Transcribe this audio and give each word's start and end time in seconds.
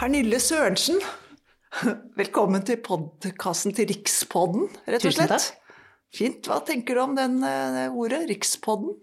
Pernille 0.00 0.38
Sørensen, 0.40 0.96
velkommen 2.20 2.62
til 2.64 2.78
podkasten 2.80 3.74
til 3.76 3.90
Rikspodden, 3.90 4.70
rett 4.88 5.02
og 5.02 5.10
Tusen 5.10 5.26
slett. 5.26 5.34
takk. 5.34 5.74
Fint. 6.16 6.48
Hva 6.48 6.56
tenker 6.66 6.96
du 6.96 7.02
om 7.04 7.12
den 7.18 7.36
eh, 7.44 7.92
ordet? 7.92 8.22
Rikspodden? 8.30 8.94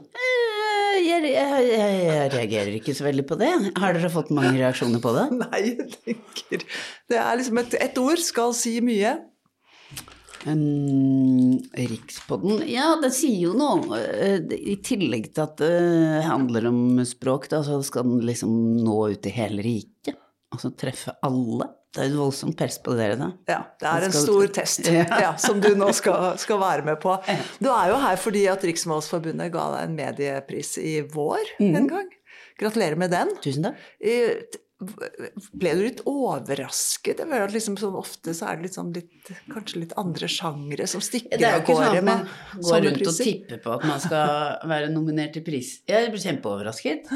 Eh, 0.00 0.96
Jeg, 0.96 1.28
jeg, 1.28 1.66
jeg, 1.68 1.98
jeg 2.08 2.32
reagerer 2.32 2.72
ikke 2.78 2.94
så 2.96 3.04
veldig 3.04 3.26
på 3.28 3.36
det. 3.38 3.50
Har 3.76 3.92
dere 3.94 4.08
fått 4.10 4.32
mange 4.32 4.54
reaksjoner 4.56 5.02
på 5.04 5.12
det? 5.12 5.26
Nei, 5.44 5.60
jeg 5.68 5.90
tenker 6.06 6.64
Det 7.12 7.20
er 7.20 7.36
liksom 7.36 7.60
et, 7.60 7.76
et 7.84 8.00
ord 8.00 8.22
skal 8.24 8.56
si 8.56 8.78
mye. 8.80 9.12
Um, 10.46 11.56
Rikspodden 11.74 12.60
Ja, 12.70 12.92
det 13.02 13.12
sier 13.16 13.48
jo 13.48 13.54
noe. 13.58 13.98
Eh, 13.98 14.42
I 14.56 14.76
tillegg 14.84 15.30
til 15.32 15.46
at 15.46 15.56
det 15.62 16.22
handler 16.26 16.68
om 16.70 17.00
språk, 17.08 17.48
da, 17.52 17.62
så 17.66 17.80
skal 17.86 18.06
den 18.06 18.22
liksom 18.26 18.52
nå 18.84 19.00
ut 19.14 19.26
i 19.26 19.34
hele 19.34 19.64
riket. 19.64 20.18
Altså 20.54 20.70
treffe 20.78 21.16
alle. 21.26 21.70
Det 21.96 22.02
er 22.02 22.10
jo 22.10 22.12
et 22.12 22.20
voldsomt 22.20 22.56
press 22.58 22.76
på 22.84 22.92
dere, 22.98 23.16
da. 23.16 23.30
Ja, 23.48 23.58
det 23.80 23.88
er 23.88 24.04
en 24.04 24.14
stor 24.14 24.50
test 24.52 24.84
Ja. 24.92 25.06
ja, 25.22 25.32
som 25.40 25.62
du 25.64 25.70
nå 25.78 25.88
skal, 25.96 26.34
skal 26.40 26.60
være 26.60 26.84
med 26.84 27.00
på. 27.00 27.14
Du 27.62 27.70
er 27.72 27.94
jo 27.94 27.96
her 28.02 28.20
fordi 28.20 28.44
at 28.52 28.64
Riksmålsforbundet 28.68 29.48
ga 29.54 29.64
deg 29.72 29.88
en 29.88 29.96
mediepris 29.96 30.76
i 30.82 30.98
vår 31.14 31.56
mm. 31.56 31.72
en 31.80 31.90
gang. 31.94 32.12
Gratulerer 32.60 33.00
med 33.00 33.12
den. 33.16 33.32
Tusen 33.44 33.70
takk. 33.70 33.80
Ble 35.56 35.70
du 35.72 35.80
litt 35.86 36.02
overrasket? 36.04 37.22
Jeg 37.22 37.28
føler 37.30 37.46
at 37.46 37.54
liksom 37.54 37.78
sånn 37.80 37.94
ofte 37.96 38.34
så 38.36 38.50
er 38.50 38.58
det 38.60 38.72
sånn 38.74 38.90
litt, 38.92 39.30
kanskje 39.48 39.80
litt 39.86 39.94
andre 39.96 40.28
sjangre 40.28 40.84
som 40.90 41.00
stikker 41.04 41.40
Det 41.40 41.46
er 41.48 41.54
jo 41.56 41.62
ikke 41.64 41.76
sånn 41.78 41.96
at 41.96 42.04
man 42.04 42.26
går 42.60 42.82
rundt 42.84 43.00
rundt 43.00 43.08
og 43.08 43.16
tipper 43.22 43.62
på 43.64 43.72
at 43.72 43.86
man 43.88 44.02
skal 44.04 44.68
være 44.68 44.90
nominert 44.92 45.32
til 45.32 45.46
pris. 45.46 45.78
Jeg 45.88 46.10
ble 46.12 46.20
kjempeoverrasket. 46.20 47.08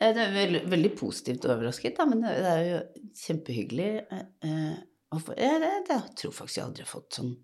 Eh, 0.00 0.12
Det 0.16 0.24
er 0.24 0.32
veldig, 0.34 0.62
veldig 0.72 0.92
positivt 0.98 1.44
overrasket, 1.46 1.98
da, 2.00 2.06
men 2.08 2.24
det 2.24 2.32
er 2.54 2.62
jo 2.70 2.78
kjempehyggelig. 3.26 3.90
eh, 4.10 4.24
eh, 4.48 4.76
Jeg, 5.12 6.00
tror 6.16 6.32
faktisk 6.32 6.56
jeg 6.56 6.64
aldri 6.64 6.86
har 6.86 6.88
fått 6.94 7.18
sånn, 7.20 7.34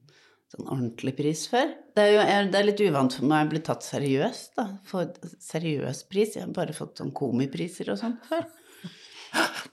sånn 0.49 0.65
ordentlig 0.73 1.13
pris 1.19 1.45
før. 1.53 1.75
Det 1.95 2.07
er 2.07 2.15
jo 2.17 2.51
det 2.51 2.59
er 2.63 2.65
litt 2.71 2.81
uvant 2.89 3.13
for 3.13 3.29
meg 3.29 3.47
å 3.47 3.51
bli 3.53 3.61
tatt 3.61 3.85
seriøst, 3.85 4.55
da. 4.57 4.65
Få 4.89 5.05
seriøs 5.45 6.07
pris. 6.09 6.35
Jeg 6.39 6.47
har 6.47 6.57
bare 6.57 6.73
fått 6.73 7.03
sånn 7.03 7.13
komipriser 7.13 7.93
og 7.93 8.01
sånt 8.01 8.25
før. 8.25 8.49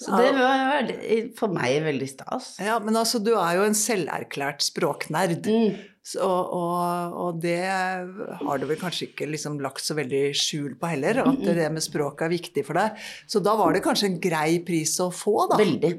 Så 0.02 0.18
det 0.20 0.32
var 0.36 0.90
for 1.38 1.54
meg 1.56 1.80
veldig 1.86 2.08
stas. 2.12 2.56
Ja, 2.64 2.78
men 2.84 2.98
altså, 3.00 3.22
du 3.24 3.34
er 3.38 3.60
jo 3.60 3.66
en 3.68 3.78
selverklært 3.78 4.66
språknerd. 4.66 5.48
Mm. 5.48 5.78
Så, 6.06 6.22
og, 6.22 7.16
og 7.18 7.40
det 7.42 7.64
har 7.66 8.60
du 8.62 8.68
vel 8.70 8.78
kanskje 8.78 9.08
ikke 9.08 9.30
liksom 9.32 9.58
lagt 9.64 9.82
så 9.82 9.96
veldig 9.98 10.26
skjul 10.38 10.76
på 10.78 10.92
heller, 10.92 11.24
at 11.24 11.40
det 11.42 11.70
med 11.74 11.82
språk 11.82 12.22
er 12.22 12.34
viktig 12.36 12.66
for 12.68 12.78
deg. 12.78 13.00
Så 13.32 13.42
da 13.42 13.56
var 13.58 13.74
det 13.74 13.82
kanskje 13.86 14.12
en 14.12 14.20
grei 14.22 14.60
pris 14.68 14.94
å 15.02 15.10
få, 15.10 15.48
da. 15.50 15.58
Veldig. 15.64 15.94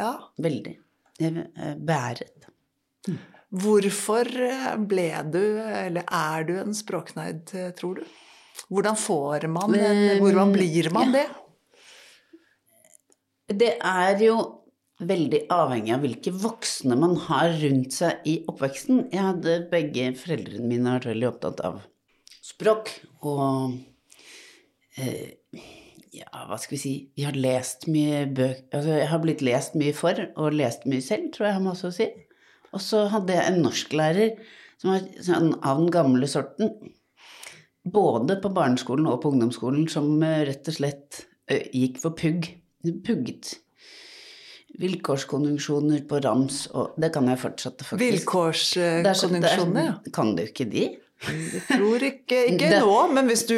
Ja. 0.00 0.16
Veldig. 0.42 0.74
Jeg 1.22 1.44
er 1.44 1.78
Bæret. 1.78 2.48
Hvorfor 3.52 4.28
ble 4.88 5.06
du, 5.28 5.44
eller 5.60 6.08
er 6.08 6.48
du 6.48 6.54
en 6.56 6.74
språknerd, 6.74 7.52
tror 7.78 8.00
du? 8.00 8.18
Hvordan 8.72 8.96
får 8.96 9.46
man 9.52 9.76
Hvordan 10.18 10.52
blir 10.54 10.88
man 10.94 11.12
det? 11.14 11.26
Det 13.52 13.74
er 13.84 14.20
jo 14.22 14.36
veldig 15.02 15.46
avhengig 15.52 15.92
av 15.94 16.04
hvilke 16.04 16.32
voksne 16.44 16.96
man 16.98 17.16
har 17.26 17.54
rundt 17.62 17.94
seg 17.96 18.26
i 18.28 18.38
oppveksten. 18.50 19.06
Jeg 19.12 19.26
hadde 19.28 19.56
begge 19.72 20.12
foreldrene 20.18 20.68
mine 20.70 20.96
vært 20.96 21.10
veldig 21.10 21.28
opptatt 21.28 21.62
av 21.66 21.80
språk, 22.42 22.92
og 23.26 23.74
eh, 25.00 25.34
ja, 26.12 26.28
hva 26.48 26.58
skal 26.60 26.76
vi 26.76 26.80
si 26.80 26.94
Vi 27.16 27.24
har 27.24 27.36
lest 27.38 27.86
mye 27.88 28.24
bøker 28.28 28.76
Altså, 28.76 28.96
jeg 28.98 29.08
har 29.08 29.22
blitt 29.22 29.44
lest 29.46 29.76
mye 29.78 29.94
for, 29.96 30.18
og 30.36 30.58
lest 30.58 30.86
mye 30.90 31.04
selv, 31.04 31.30
tror 31.34 31.48
jeg 31.48 31.56
jeg 31.56 31.64
må 31.64 31.72
også 31.74 31.92
si. 31.96 32.08
Og 32.72 32.82
så 32.82 33.06
hadde 33.12 33.36
jeg 33.36 33.48
en 33.48 33.62
norsklærer 33.64 34.34
som 34.80 34.94
var 34.94 35.06
sånn 35.22 35.52
av 35.60 35.78
den 35.78 35.92
gamle 35.94 36.28
sorten. 36.30 36.72
Både 37.82 38.36
på 38.42 38.50
barneskolen 38.54 39.08
og 39.10 39.20
på 39.22 39.32
ungdomsskolen, 39.32 39.86
som 39.90 40.14
eh, 40.22 40.44
rett 40.48 40.68
og 40.70 40.76
slett 40.78 41.24
eh, 41.50 41.66
gikk 41.74 42.00
for 42.02 42.14
pugg. 42.18 42.48
Pugget. 43.06 43.58
Vilkårskonjunksjoner 44.80 46.00
på 46.08 46.18
rams, 46.24 46.64
og 46.72 46.94
det 47.00 47.12
kan 47.14 47.26
jeg 47.28 47.38
fortsette, 47.42 47.84
faktisk. 47.84 48.00
Er 48.02 48.08
er- 48.08 48.16
Vilkårskonjunksjoner, 48.16 49.84
ja. 49.84 50.12
Kan 50.16 50.34
du 50.36 50.42
ikke 50.46 50.64
de? 50.70 50.86
Jeg 51.22 51.62
tror 51.68 52.02
ikke 52.02 52.38
Ikke 52.50 52.70
Det- 52.72 52.80
nå, 52.82 53.12
men 53.12 53.28
hvis 53.28 53.44
du 53.46 53.54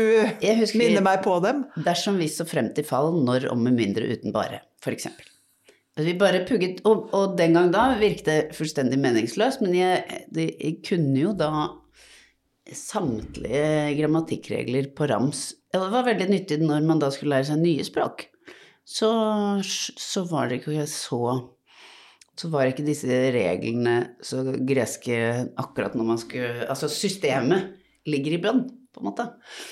husker- 0.60 0.78
minner 0.78 1.00
meg 1.06 1.22
på 1.24 1.38
dem. 1.42 1.64
Dersom 1.86 2.16
hvis 2.20 2.40
og 2.40 2.48
frem 2.50 2.74
til 2.74 2.84
fall, 2.84 3.12
når 3.24 3.46
om 3.52 3.62
med 3.62 3.72
mindre 3.78 4.02
uten 4.10 4.32
bare. 4.34 4.60
Altså, 4.84 6.04
Vi 6.04 6.12
bare 6.18 6.44
pugget, 6.44 6.80
og, 6.84 7.08
og 7.14 7.38
den 7.38 7.54
gang 7.54 7.70
da 7.72 7.94
virket 7.96 8.24
det 8.26 8.52
fullstendig 8.52 8.98
meningsløst, 8.98 9.62
men 9.62 9.72
jeg, 9.78 10.24
det, 10.34 10.50
jeg 10.60 10.82
kunne 10.84 11.16
jo 11.16 11.32
da 11.32 11.68
samtlige 12.72 13.96
grammatikkregler 14.00 14.90
på 14.96 15.06
rams. 15.08 15.54
Det 15.72 15.80
var 15.80 16.04
veldig 16.06 16.28
nyttig 16.30 16.58
når 16.60 16.82
man 16.86 16.98
da 17.02 17.10
skulle 17.10 17.36
lære 17.36 17.48
seg 17.52 17.60
nye 17.62 17.84
språk. 17.86 18.26
Så, 18.84 19.10
så 19.64 20.24
var 20.28 20.50
det 20.50 20.60
ikke 20.60 20.86
så 20.90 21.20
så 22.34 22.50
var 22.50 22.66
ikke 22.66 22.86
disse 22.86 23.18
reglene 23.34 24.16
så 24.24 24.42
greske 24.66 25.16
akkurat 25.60 25.94
når 25.94 26.08
man 26.08 26.18
skulle 26.18 26.66
Altså 26.66 26.88
systemet 26.90 27.76
ligger 28.10 28.34
i 28.36 28.40
bønn, 28.42 28.64
på 28.94 29.00
en 29.00 29.06
måte. 29.08 29.24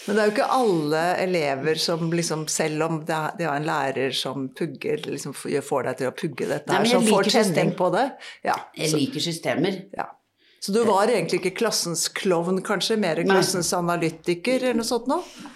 Men 0.06 0.16
det 0.16 0.22
er 0.22 0.28
jo 0.30 0.32
ikke 0.32 0.46
alle 0.54 1.00
elever 1.20 1.80
som 1.82 2.06
liksom, 2.14 2.46
selv 2.48 2.86
om 2.86 3.00
det 3.06 3.12
er, 3.12 3.42
er 3.44 3.50
en 3.58 3.66
lærer 3.66 4.14
som 4.16 4.46
pugger, 4.56 5.02
liksom 5.04 5.34
får 5.36 5.88
deg 5.88 5.98
til 6.00 6.08
å 6.08 6.14
pugge 6.16 6.48
dette 6.48 6.72
her, 6.72 6.88
som 6.88 7.04
får 7.04 7.28
testing 7.28 7.74
på 7.76 7.90
det. 7.92 8.06
Ja, 8.46 8.56
Jeg 8.78 8.94
liker 8.94 9.26
systemer. 9.26 9.82
ja. 9.92 10.08
så 10.62 10.72
du 10.72 10.80
var 10.88 11.12
egentlig 11.12 11.42
ikke 11.42 11.58
klassens 11.60 12.06
klovn, 12.08 12.62
kanskje? 12.64 12.96
Mer 12.96 13.20
Nei. 13.20 13.28
klassens 13.28 13.74
analytiker 13.76 14.62
eller 14.62 14.80
noe 14.80 14.88
sånt 14.88 15.10
noe? 15.12 15.50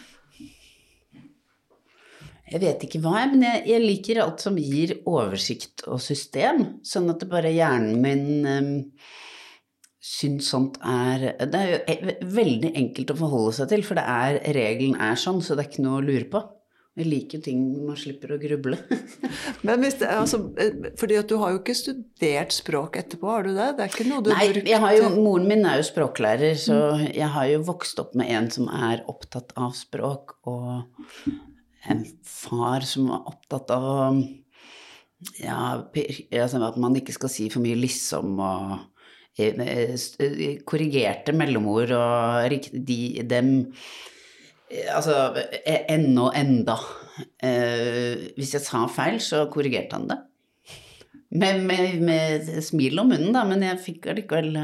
Jeg 2.47 2.63
vet 2.63 2.85
ikke 2.87 3.03
hva, 3.03 3.25
men 3.33 3.43
jeg, 3.43 3.63
jeg 3.73 3.83
liker 3.83 4.23
alt 4.23 4.43
som 4.45 4.59
gir 4.61 4.95
oversikt 5.03 5.83
og 5.91 5.99
system. 6.03 6.67
Sånn 6.87 7.11
at 7.11 7.23
det 7.23 7.31
bare 7.31 7.51
hjernen 7.51 8.03
min 8.03 8.27
um, 8.47 8.75
syns 10.07 10.53
sånt 10.53 10.77
er 10.87 11.33
Det 11.41 11.59
er 11.59 11.73
jo 11.73 11.79
e- 11.91 12.19
veldig 12.37 12.71
enkelt 12.79 13.11
å 13.11 13.19
forholde 13.19 13.57
seg 13.59 13.73
til, 13.73 13.83
for 13.87 13.99
det 13.99 14.05
er, 14.07 14.39
regelen 14.55 15.01
er 15.03 15.19
sånn, 15.19 15.43
så 15.43 15.57
det 15.57 15.65
er 15.65 15.73
ikke 15.73 15.87
noe 15.89 15.99
å 15.99 16.07
lure 16.07 16.29
på. 16.31 16.45
Jeg 16.97 17.11
liker 17.11 17.43
ting 17.45 17.65
man 17.85 17.99
slipper 18.01 18.31
å 18.33 18.39
gruble. 18.41 18.79
Men 19.67 19.83
hvis 19.83 19.99
det, 20.01 20.09
altså, 20.09 20.39
eh, 20.63 20.95
fordi 20.97 21.19
at 21.21 21.29
du 21.29 21.35
har 21.43 21.53
jo 21.53 21.59
ikke 21.61 21.75
studert 21.77 22.55
språk 22.57 22.97
etterpå, 23.03 23.29
har 23.29 23.45
du 23.45 23.51
det? 23.51 23.67
Det 23.77 23.85
er 23.85 23.93
ikke 23.93 24.07
noe 24.09 24.23
du 24.25 24.31
Nei, 24.33 24.47
jeg 24.63 24.81
har 24.81 24.95
jo, 24.97 25.11
moren 25.19 25.51
min 25.51 25.67
er 25.69 25.83
jo 25.83 25.91
språklærer, 25.91 26.55
så 26.63 26.79
jeg 27.11 27.29
har 27.35 27.51
jo 27.51 27.61
vokst 27.67 28.01
opp 28.01 28.15
med 28.17 28.31
en 28.39 28.49
som 28.55 28.71
er 28.73 29.05
opptatt 29.13 29.53
av 29.61 29.75
språk, 29.77 30.39
og 30.49 30.87
en 31.91 32.03
far 32.25 32.85
som 32.89 33.11
var 33.13 33.29
opptatt 33.31 33.71
av 33.75 34.19
ja, 35.41 35.81
altså 35.81 36.61
at 36.67 36.77
man 36.81 36.97
ikke 36.99 37.15
skal 37.17 37.33
si 37.33 37.49
for 37.53 37.65
mye 37.65 37.79
liksom 37.79 38.37
og 38.37 38.75
eh, 39.41 39.57
eh, 39.57 40.59
korrigerte 40.69 41.35
mellomord 41.37 41.95
og 41.97 42.57
de, 42.73 42.99
dem 43.25 43.53
eh, 44.69 44.91
Altså 44.93 45.15
ennå, 45.65 46.31
enda. 46.35 46.75
Eh, 47.39 48.33
hvis 48.37 48.57
jeg 48.57 48.65
sa 48.67 48.83
feil, 48.91 49.21
så 49.23 49.47
korrigerte 49.53 49.95
han 49.95 50.09
det. 50.11 50.19
Med, 51.37 51.63
med, 51.69 52.01
med 52.03 52.51
smil 52.65 52.99
om 52.99 53.13
munnen, 53.13 53.33
da, 53.35 53.45
men 53.47 53.63
jeg 53.63 53.83
fikk 53.85 54.11
allikevel 54.11 54.57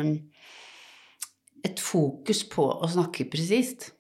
et 1.63 1.81
fokus 1.83 2.43
på 2.51 2.67
å 2.67 2.91
snakke 2.91 3.29
presist. 3.31 3.93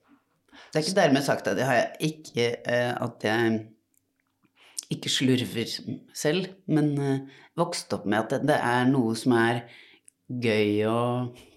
Det 0.72 0.80
er 0.80 0.86
ikke 0.86 1.00
dermed 1.02 1.24
sagt 1.26 1.48
at 1.50 1.58
jeg, 1.60 1.68
har 1.68 1.96
ikke, 2.00 2.44
eh, 2.64 2.92
at 2.96 3.24
jeg 3.26 3.56
ikke 4.94 5.10
slurver 5.12 5.72
selv, 6.16 6.46
men 6.64 6.86
eh, 6.96 7.40
vokst 7.60 7.92
opp 7.92 8.06
med 8.08 8.22
at 8.22 8.46
det, 8.48 8.56
er 8.56 8.86
noe 8.88 9.12
som 9.18 9.34
er 9.36 9.66
gøy 10.32 10.86
å 10.88 11.00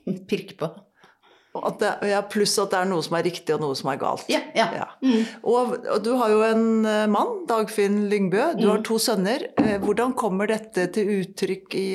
pirke 0.29 0.57
på. 0.59 0.67
Og 1.55 1.69
at 1.69 1.77
det, 1.79 1.91
ja, 2.11 2.19
pluss 2.27 2.57
at 2.59 2.73
det 2.73 2.81
er 2.81 2.89
noe 2.89 3.05
som 3.05 3.15
er 3.15 3.23
riktig 3.29 3.55
og 3.55 3.63
noe 3.63 3.77
som 3.79 3.87
er 3.93 4.01
galt. 4.01 4.25
Ja, 4.27 4.41
ja. 4.57 4.65
Ja. 4.75 4.89
Og, 5.47 5.77
og 5.79 6.01
du 6.03 6.11
har 6.19 6.33
jo 6.33 6.41
en 6.43 6.65
eh, 6.83 7.05
mann, 7.07 7.45
Dagfinn 7.47 8.09
Lyngbø. 8.11 8.49
Du 8.59 8.67
har 8.67 8.83
to 8.83 8.99
sønner. 8.99 9.47
Hvordan 9.85 10.11
kommer 10.19 10.51
dette 10.51 10.89
til 10.91 11.21
uttrykk 11.21 11.79
i 11.79 11.87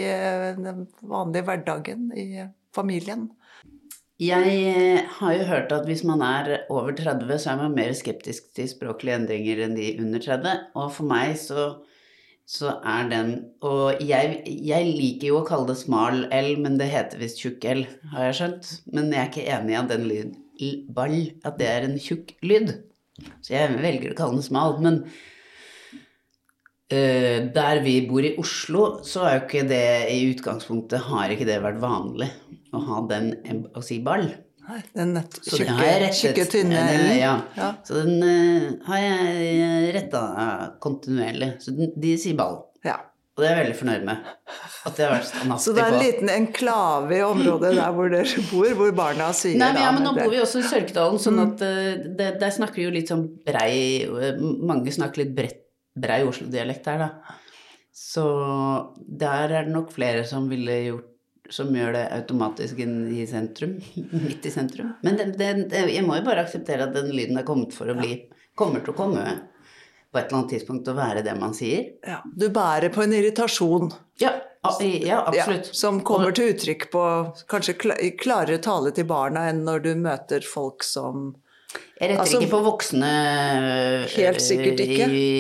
den 0.57 0.87
vanlige 1.05 1.45
hverdagen 1.51 2.09
i 2.17 2.47
familien? 2.73 3.29
Jeg 4.21 4.57
eh, 4.69 5.07
har 5.17 5.33
jo 5.33 5.45
hørt 5.49 5.71
at 5.73 5.87
hvis 5.89 6.03
man 6.05 6.21
er 6.21 6.67
over 6.69 6.93
30, 6.93 7.31
så 7.41 7.55
er 7.55 7.63
man 7.63 7.77
mer 7.77 7.95
skeptisk 7.97 8.51
til 8.57 8.69
språklige 8.69 9.17
endringer 9.17 9.63
enn 9.65 9.79
de 9.79 9.95
under 10.03 10.21
30. 10.21 10.67
Og 10.77 10.91
for 10.93 11.09
meg 11.09 11.39
så, 11.41 11.71
så 12.45 12.75
er 12.85 13.09
den 13.09 13.33
Og 13.65 14.03
jeg, 14.05 14.43
jeg 14.45 14.93
liker 14.93 15.31
jo 15.31 15.41
å 15.41 15.47
kalle 15.49 15.71
det 15.73 15.79
smal 15.81 16.27
L, 16.37 16.51
men 16.61 16.77
det 16.77 16.91
heter 16.93 17.23
visst 17.23 17.41
tjukk 17.41 17.65
L, 17.73 17.83
har 18.13 18.29
jeg 18.29 18.39
skjønt. 18.43 18.71
Men 18.93 19.09
jeg 19.09 19.23
er 19.23 19.33
ikke 19.33 19.49
enig 19.57 19.73
i 19.73 19.81
at 19.81 19.91
den 19.95 20.07
lyd 20.13 20.39
ball, 20.93 21.19
at 21.49 21.57
det 21.57 21.73
er 21.73 21.89
en 21.89 21.97
tjukk 21.97 22.37
lyd. 22.45 22.77
Så 23.41 23.57
jeg 23.57 23.81
velger 23.81 24.13
å 24.13 24.21
kalle 24.21 24.37
den 24.37 24.49
smal. 24.51 24.77
Men 24.85 25.05
Eh, 26.91 27.45
der 27.55 27.79
vi 27.85 28.01
bor 28.09 28.25
i 28.27 28.33
Oslo, 28.43 28.97
så 29.07 29.23
er 29.23 29.37
jo 29.37 29.43
ikke 29.45 29.61
det 29.71 29.85
i 30.11 30.25
utgangspunktet 30.33 31.05
Har 31.07 31.31
ikke 31.31 31.47
det 31.47 31.61
vært 31.63 31.79
vanlig 31.79 32.27
å 32.73 32.81
ha 32.87 33.01
den 33.11 33.33
å 33.77 33.83
si 33.85 33.99
ball. 34.05 34.29
Nei, 34.71 34.81
den 34.95 35.17
tjukke, 35.43 35.65
Eh, 35.75 36.61
enden. 36.63 37.15
Ja. 37.19 37.33
Ja. 37.57 37.71
Så 37.85 38.03
den 38.05 38.23
eh, 38.23 38.67
har 38.87 38.99
jeg 39.03 39.95
retta 39.97 40.21
kontinuerlig. 40.85 41.55
Så 41.65 41.75
den, 41.75 41.91
de 41.99 42.13
sier 42.21 42.37
ball. 42.39 42.61
Ja. 42.87 43.01
Og 43.35 43.43
det 43.43 43.49
er 43.49 43.57
jeg 43.57 43.65
veldig 43.65 43.79
fornøyd 43.81 44.05
med. 44.05 44.31
At 44.87 44.99
jeg 45.01 45.09
har 45.09 45.15
vært 45.17 45.61
Så 45.65 45.73
det 45.75 45.83
er 45.83 45.95
en 45.95 46.03
liten 46.05 46.31
enklave 46.35 47.17
i 47.19 47.23
området 47.25 47.73
der 47.81 47.93
hvor 47.97 48.11
dere 48.13 48.45
bor, 48.51 48.71
hvor 48.79 48.95
barna 49.01 49.31
sier 49.37 49.57
Nei, 49.59 49.73
men, 49.75 49.83
ja, 49.83 49.91
men 49.97 50.07
nå 50.07 50.15
bor 50.19 50.31
vi 50.35 50.41
også 50.45 50.61
i 50.63 50.69
Sørkedalen, 50.71 51.19
sånn 51.23 51.39
Mm. 51.41 51.45
at 51.49 51.63
eh, 51.67 52.09
det, 52.21 52.31
der 52.43 52.55
snakker 52.55 52.83
vi 52.83 52.87
jo 52.89 52.95
litt 52.95 53.11
sånn 53.11 53.27
brei 53.47 54.07
Mange 54.61 54.93
snakker 54.93 55.25
litt 55.25 55.35
bredt, 55.35 55.63
brei 55.99 56.21
Oslo-dialekt 56.29 56.85
der, 56.91 57.07
da. 57.07 57.39
Så 57.97 58.27
der 58.99 59.51
er 59.57 59.65
det 59.67 59.75
nok 59.75 59.91
flere 59.95 60.23
som 60.29 60.47
ville 60.51 60.77
gjort 60.91 61.10
som 61.51 61.71
gjør 61.75 61.95
det 61.97 62.07
automatisk 62.17 62.81
i 62.81 63.27
sentrum. 63.29 63.77
Midt 64.27 64.47
i 64.47 64.53
sentrum. 64.55 64.95
Men 65.07 65.19
det, 65.21 65.33
det, 65.39 65.85
jeg 65.93 66.07
må 66.07 66.21
jo 66.21 66.27
bare 66.27 66.47
akseptere 66.47 66.89
at 66.89 66.97
den 66.97 67.13
lyden 67.15 67.41
er 67.41 67.47
kommet 67.49 67.75
for 67.77 67.91
å 67.91 67.97
bli. 67.99 68.17
Kommer 68.59 68.85
til 68.85 68.95
å 68.95 68.99
komme 68.99 69.25
på 70.11 70.19
et 70.19 70.27
eller 70.27 70.39
annet 70.41 70.55
tidspunkt 70.57 70.89
å 70.91 70.95
være 70.97 71.23
det 71.27 71.35
man 71.39 71.53
sier. 71.55 71.93
ja, 72.07 72.21
Du 72.25 72.49
bærer 72.51 72.91
på 72.91 73.05
en 73.05 73.13
irritasjon 73.15 73.93
Ja, 74.19 74.33
ja 74.91 75.21
absolutt. 75.23 75.71
Ja, 75.71 75.77
som 75.83 76.01
kommer 76.07 76.35
til 76.35 76.51
uttrykk 76.55 76.89
på 76.91 77.05
kanskje 77.51 77.77
klarere 78.19 78.59
tale 78.63 78.91
til 78.97 79.07
barna 79.07 79.47
enn 79.53 79.63
når 79.69 79.87
du 79.87 79.93
møter 80.03 80.45
folk 80.47 80.85
som 80.87 81.31
Jeg 82.01 82.11
retter 82.11 82.25
Altså, 82.25 82.41
ikke 82.41 82.51
på 82.57 82.63
voksne 82.67 83.13
Helt 84.17 84.43
sikkert 84.43 84.83
ikke. 84.83 85.07
I, 85.15 85.31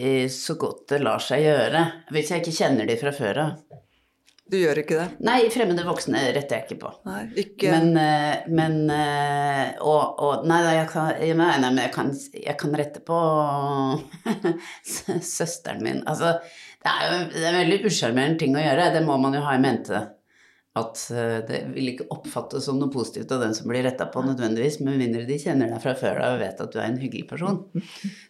i, 0.00 0.16
så 0.32 0.56
godt 0.60 0.86
det 0.94 1.02
lar 1.04 1.20
seg 1.20 1.44
gjøre. 1.44 1.84
Hvis 2.14 2.32
jeg 2.32 2.42
ikke 2.42 2.56
kjenner 2.56 2.88
de 2.88 2.96
fra 3.00 3.12
før 3.14 3.44
av. 3.44 3.80
Du 4.50 4.56
gjør 4.58 4.80
ikke 4.82 4.98
det? 4.98 5.06
Nei, 5.26 5.38
fremmede 5.52 5.84
voksne 5.86 6.22
retter 6.34 6.58
jeg 6.58 6.66
ikke 6.66 6.80
på. 6.82 6.92
Nei, 7.06 7.20
ikke 7.44 7.70
Men, 7.74 7.90
eh, 8.00 8.48
men 8.50 8.78
eh, 8.94 9.76
og, 9.78 10.18
og 10.18 10.46
Nei, 10.50 10.60
jeg 10.74 10.88
kan, 10.90 11.12
nei, 11.38 11.50
nei, 11.62 11.72
jeg 11.84 11.92
kan, 11.94 12.10
jeg 12.34 12.56
kan 12.58 12.78
rette 12.80 13.02
på 13.06 13.18
søsteren 15.36 15.84
min. 15.86 16.00
Altså, 16.10 16.38
det 16.82 16.94
er 16.94 17.04
jo 17.04 17.18
det 17.34 17.44
er 17.44 17.52
en 17.52 17.60
veldig 17.60 17.84
usjarmerende 17.90 18.40
ting 18.40 18.56
å 18.56 18.64
gjøre. 18.64 18.90
Det 18.96 19.04
må 19.06 19.18
man 19.22 19.36
jo 19.36 19.44
ha 19.44 19.54
i 19.54 19.62
mente. 19.62 20.00
At 20.80 21.02
eh, 21.10 21.36
det 21.46 21.60
vil 21.74 21.92
ikke 21.92 22.08
oppfattes 22.14 22.66
som 22.66 22.78
noe 22.78 22.92
positivt 22.94 23.30
av 23.34 23.42
den 23.42 23.54
som 23.58 23.70
blir 23.70 23.84
retta 23.86 24.06
på, 24.10 24.22
nødvendigvis, 24.26 24.80
med 24.86 24.98
mindre 25.02 25.26
de 25.28 25.38
kjenner 25.42 25.70
deg 25.70 25.82
fra 25.82 25.94
før 25.98 26.22
av 26.24 26.36
og 26.36 26.42
vet 26.44 26.62
at 26.62 26.74
du 26.74 26.78
er 26.78 26.88
en 26.88 27.00
hyggelig 27.02 27.26
person. 27.30 27.62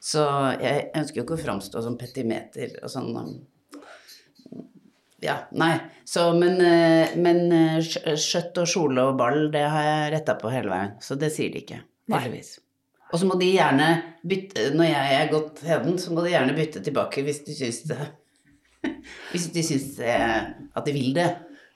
Så 0.05 0.27
jeg 0.61 0.91
ønsker 0.97 1.21
jo 1.21 1.27
ikke 1.27 1.37
å 1.37 1.45
framstå 1.47 1.85
som 1.85 1.99
petimeter 2.01 2.79
og 2.81 2.93
sånn. 2.93 3.41
Ja, 5.23 5.37
nei. 5.53 5.75
Så, 6.09 6.31
men, 6.39 6.57
eh, 6.65 7.13
men 7.21 7.43
eh, 7.53 8.17
skjøtt 8.17 8.57
og 8.63 8.69
kjole 8.71 9.03
og 9.11 9.19
ball, 9.21 9.51
det 9.53 9.67
har 9.69 9.85
jeg 9.85 10.13
retta 10.17 10.35
på 10.41 10.53
hele 10.53 10.73
veien. 10.73 10.95
Så 11.05 11.19
det 11.21 11.29
sier 11.35 11.53
de 11.53 11.61
ikke. 11.65 11.83
Heldigvis. 12.11 12.55
Og 13.11 13.19
så 13.21 13.27
må 13.27 13.35
de 13.41 13.49
gjerne 13.51 13.87
bytte 14.23 14.69
Når 14.79 14.87
jeg 14.87 15.15
er 15.19 15.31
gått 15.33 15.61
heden, 15.67 15.97
så 15.99 16.13
må 16.15 16.23
de 16.23 16.31
gjerne 16.31 16.55
bytte 16.55 16.79
tilbake 16.87 17.25
hvis 17.27 17.41
de 17.47 17.55
syns 17.59 17.81
det 17.91 17.97
Hvis 19.33 19.49
de 19.55 19.65
syns 19.67 19.97
eh, 19.99 20.37
at 20.75 20.87
de 20.87 20.95
vil 20.95 21.13
det. 21.17 21.29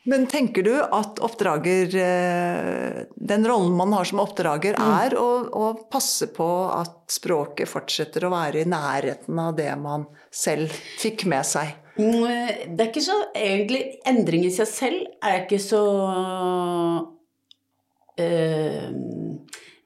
Men 0.06 0.26
tenker 0.30 0.62
du 0.66 0.72
at 0.78 1.18
oppdrager 1.24 1.94
eh, 1.98 2.98
Den 3.16 3.46
rollen 3.50 3.74
man 3.78 3.94
har 3.96 4.06
som 4.08 4.20
oppdrager, 4.22 4.78
Mm. 4.78 4.90
er 5.04 5.16
å, 5.18 5.28
å 5.50 5.66
passe 5.90 6.28
på 6.34 6.48
at 6.74 7.10
språket 7.14 7.70
fortsetter 7.70 8.26
å 8.28 8.32
være 8.34 8.62
i 8.62 8.68
nærheten 8.70 9.38
av 9.42 9.54
det 9.58 9.70
man 9.80 10.06
selv 10.30 10.70
fikk 11.00 11.26
med 11.30 11.46
seg? 11.48 11.74
Det 11.96 12.80
er 12.80 12.88
ikke 12.88 13.04
så 13.04 13.16
egentlig 13.38 13.82
Endring 14.10 14.44
i 14.48 14.50
seg 14.54 14.66
selv 14.66 15.04
er 15.22 15.44
ikke 15.44 15.60
så 15.62 15.82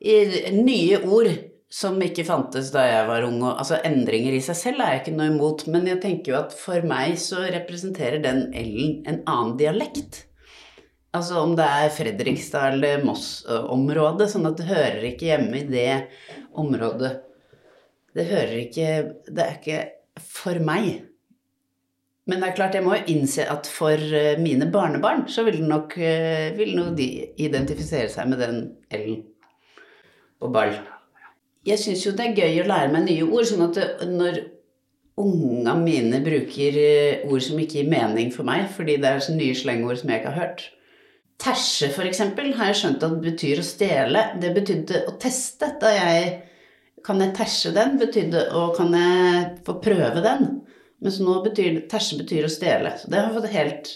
i- 0.00 0.52
Nye 0.56 1.00
ord 1.04 1.28
som 1.68 1.98
ikke 2.00 2.24
fantes 2.24 2.70
da 2.72 2.86
jeg 2.86 3.08
var 3.10 3.26
ung. 3.26 3.42
Og, 3.42 3.58
altså 3.60 3.80
Endringer 3.84 4.32
i 4.32 4.40
seg 4.44 4.56
selv 4.56 4.80
er 4.80 4.94
jeg 4.94 5.02
ikke 5.02 5.16
noe 5.18 5.28
imot, 5.34 5.66
men 5.68 5.86
jeg 5.90 6.00
tenker 6.00 6.32
jo 6.32 6.38
at 6.40 6.56
for 6.56 6.80
meg 6.88 7.18
så 7.20 7.44
representerer 7.52 8.22
den 8.24 8.46
L-en 8.56 9.04
en 9.04 9.20
annen 9.26 9.58
dialekt. 9.60 10.24
Altså 11.16 11.42
om 11.42 11.54
det 11.56 11.64
er 11.64 11.92
Fredrikstad 11.92 12.74
eller 12.74 13.04
Moss-området, 13.04 14.28
sånn 14.32 14.48
at 14.48 14.58
det 14.60 14.68
hører 14.68 15.04
ikke 15.10 15.30
hjemme 15.30 15.60
i 15.60 15.68
det 15.68 16.08
området. 16.56 17.14
Det 18.16 18.26
hører 18.28 18.56
ikke 18.64 18.88
Det 19.28 19.44
er 19.44 19.54
ikke 19.58 19.80
for 20.24 20.58
meg. 20.64 21.07
Men 22.28 22.42
det 22.42 22.50
er 22.50 22.56
klart, 22.58 22.76
jeg 22.76 22.84
må 22.84 22.92
jo 22.98 23.14
innse 23.14 23.46
at 23.48 23.68
for 23.72 23.96
eh, 23.96 24.36
mine 24.40 24.68
barnebarn 24.72 25.24
så 25.32 25.46
vil 25.46 25.62
nok, 25.64 25.96
eh, 25.96 26.52
vil 26.58 26.74
nok 26.76 26.92
de 26.98 27.08
identifisere 27.40 28.10
seg 28.12 28.28
med 28.28 28.42
den 28.44 28.58
L-en 28.92 29.22
på 30.38 30.50
ball. 30.52 30.76
Jeg 31.66 31.80
syns 31.80 32.04
jo 32.04 32.12
det 32.16 32.26
er 32.28 32.36
gøy 32.36 32.60
å 32.62 32.68
lære 32.68 32.92
meg 32.92 33.06
nye 33.08 33.24
ord, 33.26 33.48
sånn 33.48 33.64
at 33.64 34.04
når 34.06 34.42
unga 35.18 35.74
mine 35.80 36.20
bruker 36.24 36.76
eh, 36.78 37.24
ord 37.26 37.42
som 37.44 37.58
ikke 37.58 37.80
gir 37.80 37.90
mening 37.90 38.30
for 38.34 38.46
meg, 38.46 38.68
fordi 38.76 38.98
det 39.00 39.08
er 39.08 39.24
så 39.24 39.34
nye 39.34 39.56
slengord 39.56 40.00
som 40.00 40.12
jeg 40.12 40.22
ikke 40.22 40.34
har 40.34 40.42
hørt. 40.44 40.68
Terse, 41.38 41.90
eksempel, 42.02 42.52
har 42.58 42.72
jeg 42.72 42.80
skjønt 42.80 43.04
at 43.06 43.14
det 43.14 43.24
betyr 43.30 43.62
å 43.62 43.66
stjele. 43.66 44.24
Det 44.42 44.50
betydde 44.56 45.04
å 45.06 45.16
teste. 45.22 45.72
Da 45.80 45.94
jeg 45.94 46.36
Kan 47.06 47.22
jeg 47.22 47.30
terse 47.38 47.70
den? 47.72 47.94
Betydde 47.96 48.40
Og 48.58 48.72
kan 48.76 48.90
jeg 48.92 49.44
få 49.64 49.76
prøve 49.80 50.18
den? 50.20 50.48
Mens 51.04 51.20
nå 51.22 51.38
betyr 51.44 51.84
terse 51.90 52.18
betyr 52.18 52.46
å 52.48 52.52
stjele. 52.52 52.94
Så 52.98 53.10
det 53.10 53.20
har 53.22 53.34
fått 53.34 53.52
helt 53.52 53.90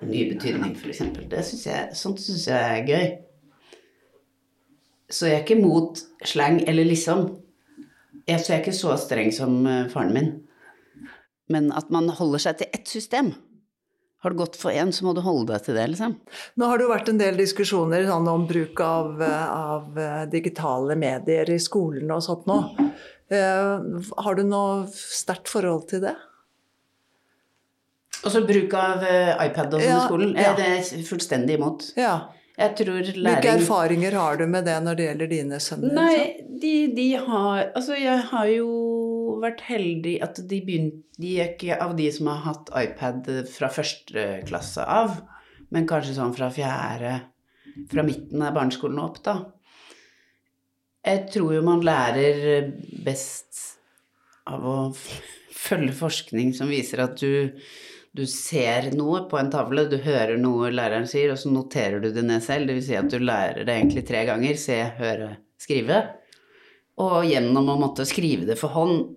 ny 0.00 0.24
betydning, 0.30 0.72
eksempel. 0.76 1.26
Det 1.28 1.42
synes 1.44 1.66
jeg, 1.68 1.98
sånt 1.98 2.22
syns 2.22 2.46
jeg 2.48 2.78
er 2.78 2.88
gøy. 2.88 3.10
Så 5.10 5.28
jeg 5.28 5.40
er 5.40 5.44
ikke 5.44 5.60
mot 5.60 6.00
slang 6.24 6.62
eller 6.70 6.86
liksom. 6.88 7.26
Jeg, 8.28 8.40
så 8.40 8.52
jeg 8.52 8.56
er 8.56 8.62
ikke 8.62 8.78
så 8.78 8.96
streng 9.00 9.32
som 9.34 9.60
eh, 9.66 9.86
faren 9.90 10.14
min. 10.14 10.32
Men 11.50 11.70
at 11.74 11.90
man 11.92 12.08
holder 12.14 12.46
seg 12.46 12.60
til 12.60 12.70
ett 12.76 12.88
system. 12.88 13.32
Har 14.20 14.32
det 14.32 14.40
gått 14.42 14.56
for 14.60 14.72
én, 14.76 14.92
så 14.92 15.06
må 15.06 15.14
du 15.16 15.22
holde 15.24 15.48
deg 15.48 15.64
til 15.64 15.78
det, 15.78 15.86
liksom. 15.94 16.14
Nå 16.60 16.68
har 16.68 16.78
det 16.78 16.84
jo 16.84 16.92
vært 16.92 17.08
en 17.08 17.20
del 17.20 17.38
diskusjoner 17.40 18.04
sånn, 18.06 18.28
om 18.28 18.44
bruk 18.48 18.80
av, 18.84 19.14
eh, 19.24 19.52
av 19.74 19.98
eh, 19.98 20.24
digitale 20.32 20.96
medier 21.00 21.50
i 21.50 21.60
skolen 21.60 22.12
og 22.14 22.24
sånt 22.24 22.48
nå. 22.48 22.60
Uh, 23.30 24.02
har 24.24 24.34
du 24.34 24.42
noe 24.42 24.88
sterkt 24.90 25.46
forhold 25.52 25.84
til 25.92 26.00
det? 26.02 26.16
Og 28.24 28.32
så 28.34 28.42
bruk 28.44 28.74
av 28.76 29.04
eh, 29.06 29.32
iPad 29.46 29.74
og 29.78 29.80
sånn 29.80 29.88
Ja, 29.88 29.96
i 30.02 30.08
skolen. 30.08 30.34
ja. 30.36 30.52
Det 30.58 30.68
er 30.76 31.04
fullstendig 31.08 31.56
imot. 31.56 31.86
Ja. 31.96 32.14
Jeg 32.60 32.74
tror 32.76 32.98
Hvilke 33.06 33.52
erfaringer 33.54 34.12
har 34.20 34.36
du 34.36 34.44
med 34.50 34.66
det 34.68 34.74
når 34.84 34.96
det 34.98 35.04
gjelder 35.06 35.30
dine 35.30 35.60
sønner? 35.64 35.94
Nei, 35.96 36.16
de, 36.60 36.72
de 36.92 37.06
har 37.16 37.70
Altså, 37.70 37.94
jeg 37.96 38.26
har 38.28 38.50
jo 38.52 38.66
vært 39.40 39.62
heldig 39.64 40.18
at 40.26 40.42
de 40.50 40.58
begynte 40.66 41.22
De 41.22 41.30
er 41.40 41.54
ikke 41.54 41.78
av 41.80 41.94
de 41.96 42.10
som 42.12 42.28
har 42.28 42.42
hatt 42.44 42.68
iPad 42.76 43.30
fra 43.48 43.70
første 43.72 44.26
klasse 44.50 44.84
av, 44.84 45.22
men 45.72 45.88
kanskje 45.88 46.18
sånn 46.18 46.36
fra 46.36 46.50
fjerde 46.52 47.14
Fra 47.88 48.04
midten 48.04 48.44
av 48.44 48.52
barneskolen 48.58 49.00
og 49.00 49.08
opp, 49.14 49.22
da. 49.24 49.36
Jeg 51.06 51.30
tror 51.32 51.54
jo 51.56 51.62
man 51.64 51.80
lærer 51.86 52.66
best 53.06 53.78
av 54.50 54.66
å 54.68 54.78
følge 54.92 55.94
forskning 55.96 56.52
som 56.56 56.68
viser 56.68 57.00
at 57.06 57.16
du 57.22 57.54
du 58.16 58.24
ser 58.26 58.90
noe 58.98 59.22
på 59.30 59.38
en 59.38 59.50
tavle, 59.52 59.84
du 59.86 59.96
hører 60.02 60.38
noe 60.40 60.72
læreren 60.74 61.06
sier, 61.06 61.30
og 61.30 61.38
så 61.38 61.52
noterer 61.52 62.02
du 62.02 62.10
det 62.14 62.24
ned 62.26 62.42
selv. 62.42 62.66
Det 62.66 62.78
vil 62.80 62.86
si 62.88 62.96
at 62.98 63.10
du 63.12 63.20
lærer 63.22 63.62
det 63.62 63.76
egentlig 63.76 64.02
tre 64.08 64.24
ganger. 64.26 64.58
Se, 64.58 64.78
høre, 64.98 65.36
skrive. 65.60 66.00
Og 67.00 67.22
gjennom 67.28 67.70
å 67.70 67.78
måtte 67.80 68.06
skrive 68.08 68.48
det 68.48 68.58
for 68.60 68.74
hånd, 68.74 69.12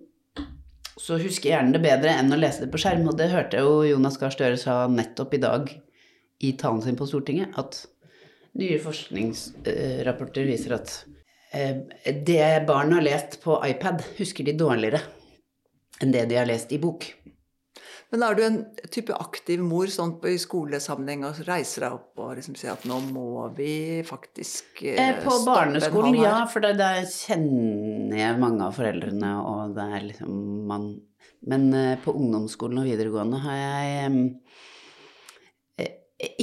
så 0.94 1.18
husker 1.18 1.50
gjerne 1.50 1.74
det 1.74 1.82
bedre 1.82 2.14
enn 2.20 2.32
å 2.32 2.38
lese 2.38 2.64
det 2.64 2.70
på 2.72 2.80
skjerm. 2.84 3.08
Og 3.10 3.18
det 3.18 3.32
hørte 3.34 3.64
jo 3.64 3.82
Jonas 3.88 4.20
Gahr 4.20 4.32
Støre 4.32 4.60
sa 4.60 4.84
nettopp 4.90 5.34
i 5.34 5.42
dag 5.42 5.74
i 6.44 6.54
talen 6.60 6.84
sin 6.84 6.96
på 6.98 7.08
Stortinget, 7.08 7.58
at 7.58 7.82
nye 8.58 8.78
forskningsrapporter 8.78 10.46
viser 10.46 10.76
at 10.78 10.94
eh, 11.50 11.82
det 12.26 12.66
barn 12.68 12.94
har 12.94 13.02
lest 13.02 13.40
på 13.42 13.58
iPad, 13.66 14.04
husker 14.20 14.46
de 14.46 14.54
dårligere 14.58 15.02
enn 16.02 16.14
det 16.14 16.28
de 16.30 16.38
har 16.38 16.46
lest 16.46 16.70
i 16.74 16.78
bok. 16.82 17.06
Men 18.14 18.22
er 18.22 18.36
du 18.38 18.42
en 18.46 18.56
type 18.94 19.14
aktiv 19.18 19.58
mor 19.58 19.90
sånn 19.90 20.12
på, 20.22 20.28
i 20.30 20.38
skolesammenheng 20.38 21.24
og 21.26 21.40
reiser 21.48 21.82
deg 21.82 21.96
opp 21.96 22.20
og 22.22 22.36
liksom 22.38 22.54
sier 22.54 22.76
at 22.76 22.84
nå 22.86 23.00
må 23.08 23.48
vi 23.56 24.04
faktisk 24.06 24.84
eh, 24.86 25.00
Eh, 25.02 25.18
På 25.24 25.40
barneskolen, 25.42 26.14
ja, 26.22 26.36
for 26.46 26.62
der 26.62 27.00
kjenner 27.10 28.14
jeg 28.20 28.38
mange 28.38 28.68
av 28.68 28.78
foreldrene, 28.78 29.32
og 29.42 29.74
det 29.74 29.88
er 29.96 30.06
liksom 30.12 30.38
man 30.70 30.86
Men 31.42 31.66
eh, 31.74 31.98
på 32.00 32.14
ungdomsskolen 32.14 32.84
og 32.84 32.86
videregående 32.86 33.42
har 33.42 33.58
jeg 33.58 34.22
eh, 35.82 35.92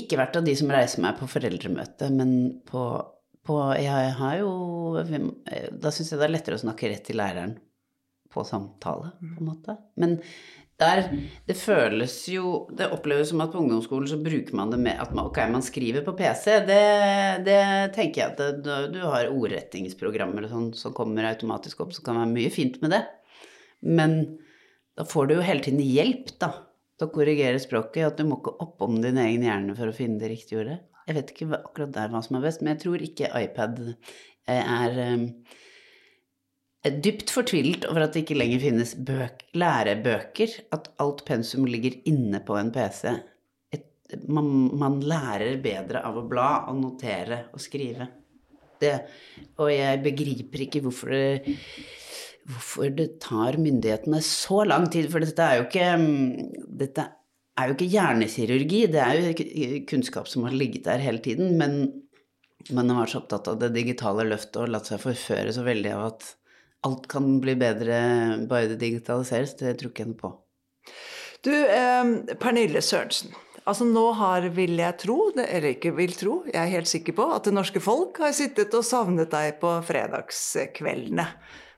ikke 0.03 0.19
vært 0.19 0.35
av 0.41 0.45
de 0.45 0.59
som 0.59 0.75
reiser 0.75 1.07
meg 1.07 1.15
på 1.23 1.31
foreldremøte, 1.31 2.11
men 2.11 2.35
på, 2.67 2.83
på 3.47 3.63
Jeg 3.79 4.13
har 4.19 4.39
jo 4.43 4.51
eh, 4.99 5.69
Da 5.71 5.95
syns 5.95 6.11
jeg 6.11 6.19
det 6.19 6.27
er 6.27 6.35
lettere 6.35 6.59
å 6.59 6.65
snakke 6.67 6.91
rett 6.91 7.07
til 7.07 7.23
læreren 7.23 7.55
på 8.31 8.43
samtale, 8.47 9.09
på 9.19 9.41
en 9.41 9.47
måte. 9.49 9.73
Men 9.99 10.13
der 10.81 11.03
Det 11.47 11.55
føles 11.57 12.15
jo 12.31 12.65
Det 12.77 12.89
oppleves 12.93 13.31
som 13.31 13.43
at 13.43 13.53
på 13.53 13.61
ungdomsskolen 13.61 14.09
så 14.09 14.19
bruker 14.21 14.57
man 14.57 14.73
det 14.73 14.81
med 14.81 14.99
at 15.01 15.13
man, 15.13 15.29
ok, 15.29 15.39
man 15.53 15.65
skriver 15.65 16.05
på 16.05 16.15
PC. 16.17 16.57
Det, 16.67 16.81
det 17.47 17.61
tenker 17.95 18.23
jeg 18.23 18.33
at 18.33 18.41
det, 18.65 18.75
du, 18.95 18.99
har 19.05 19.31
ordrettingsprogrammer 19.31 20.47
og 20.47 20.53
sånn 20.53 20.69
som 20.77 20.95
kommer 20.97 21.29
automatisk 21.29 21.85
opp, 21.85 21.95
så 21.95 22.03
kan 22.05 22.19
være 22.19 22.33
mye 22.33 22.53
fint 22.53 22.81
med 22.83 22.95
det. 22.95 23.01
Men 23.81 24.19
da 24.97 25.05
får 25.07 25.29
du 25.29 25.37
jo 25.37 25.45
hele 25.45 25.63
tiden 25.65 25.81
hjelp, 25.81 26.33
da, 26.41 26.51
til 26.99 27.09
å 27.09 27.13
korrigere 27.13 27.61
språket. 27.61 28.07
At 28.11 28.19
du 28.19 28.27
må 28.27 28.41
ikke 28.41 28.57
oppom 28.65 28.99
din 29.03 29.19
egen 29.21 29.45
hjerne 29.47 29.77
for 29.77 29.89
å 29.91 29.95
finne 29.95 30.21
det 30.21 30.33
riktige 30.33 30.63
ordet. 30.65 30.81
Jeg 31.07 31.17
vet 31.17 31.33
ikke 31.33 31.57
akkurat 31.57 31.95
der 31.95 32.11
hva 32.13 32.21
som 32.23 32.37
er 32.37 32.45
best, 32.45 32.61
men 32.61 32.75
jeg 32.75 32.83
tror 32.83 33.05
ikke 33.05 33.31
iPad 33.41 33.81
er 34.49 34.65
er 34.65 34.99
dypt 36.81 37.29
fortvilt 37.29 37.85
over 37.89 38.07
at 38.07 38.15
det 38.15 38.23
ikke 38.23 38.39
lenger 38.39 38.63
finnes 38.63 38.95
bøk, 38.97 39.43
lærebøker, 39.53 40.55
at 40.73 40.89
alt 41.03 41.23
pensum 41.27 41.67
ligger 41.69 41.99
inne 42.09 42.41
på 42.45 42.57
en 42.57 42.71
PC. 42.73 43.11
Et, 43.75 43.85
man, 44.25 44.49
man, 44.81 44.97
lærer 45.05 45.61
bedre 45.61 46.01
av 46.07 46.17
å 46.17 46.25
bla 46.29 46.49
og 46.71 46.81
notere 46.81 47.43
og 47.53 47.61
skrive. 47.61 48.09
Det, 48.81 48.95
og 49.61 49.69
jeg 49.69 50.01
begriper 50.01 50.65
ikke 50.65 50.81
hvorfor 50.87 51.13
det, 51.13 51.55
hvorfor 52.49 52.89
det 52.97 53.11
tar 53.21 53.59
myndighetene 53.61 54.17
så 54.25 54.63
lang 54.65 54.89
tid, 54.89 55.11
for 55.13 55.21
dette 55.21 55.45
er 55.45 55.59
jo 55.59 55.67
ikke 55.67 55.89
dette 56.81 57.05
er 57.61 57.69
jo 57.69 57.75
ikke 57.75 57.91
hjernekirurgi, 57.93 58.85
det 58.89 59.01
er 59.05 59.19
jo 59.21 59.81
kunnskap 59.89 60.29
som 60.31 60.47
har 60.47 60.55
ligget 60.57 60.87
der 60.89 61.03
hele 61.03 61.21
tiden, 61.21 61.53
men 61.59 61.83
man 62.73 62.89
har 62.89 63.03
vært 63.03 63.13
så 63.13 63.21
opptatt 63.21 63.49
av 63.51 63.59
det 63.61 63.71
digitale 63.75 64.25
løftet 64.25 64.63
og 64.63 64.71
latt 64.73 64.89
seg 64.89 65.01
forføre 65.03 65.53
så 65.53 65.65
veldig 65.65 65.93
av 65.93 66.07
at 66.07 66.31
alt 66.87 67.07
kan 67.11 67.37
bli 67.43 67.55
bedre 67.59 68.01
bare 68.49 68.71
det 68.71 68.79
digitaliseres, 68.81 69.55
det 69.59 69.77
tror 69.79 69.93
ikke 69.93 70.05
jeg 70.05 70.11
noe 70.13 70.21
på. 70.21 70.33
Du, 71.45 71.53
eh, 71.53 72.35
Pernille 72.41 72.81
Sørensen. 72.85 73.33
Altså 73.69 73.85
Nå 73.85 74.07
har, 74.17 74.47
vil 74.55 74.79
jeg 74.81 74.97
tro, 75.03 75.17
eller 75.37 75.67
ikke 75.75 75.93
vil 75.93 76.13
tro, 76.17 76.39
jeg 76.49 76.57
er 76.57 76.71
helt 76.73 76.89
sikker 76.89 77.13
på 77.17 77.27
at 77.35 77.45
det 77.45 77.53
norske 77.53 77.81
folk 77.83 78.17
har 78.23 78.33
sittet 78.33 78.73
og 78.73 78.85
savnet 78.85 79.29
deg 79.33 79.59
på 79.61 79.75
fredagskveldene. 79.85 81.27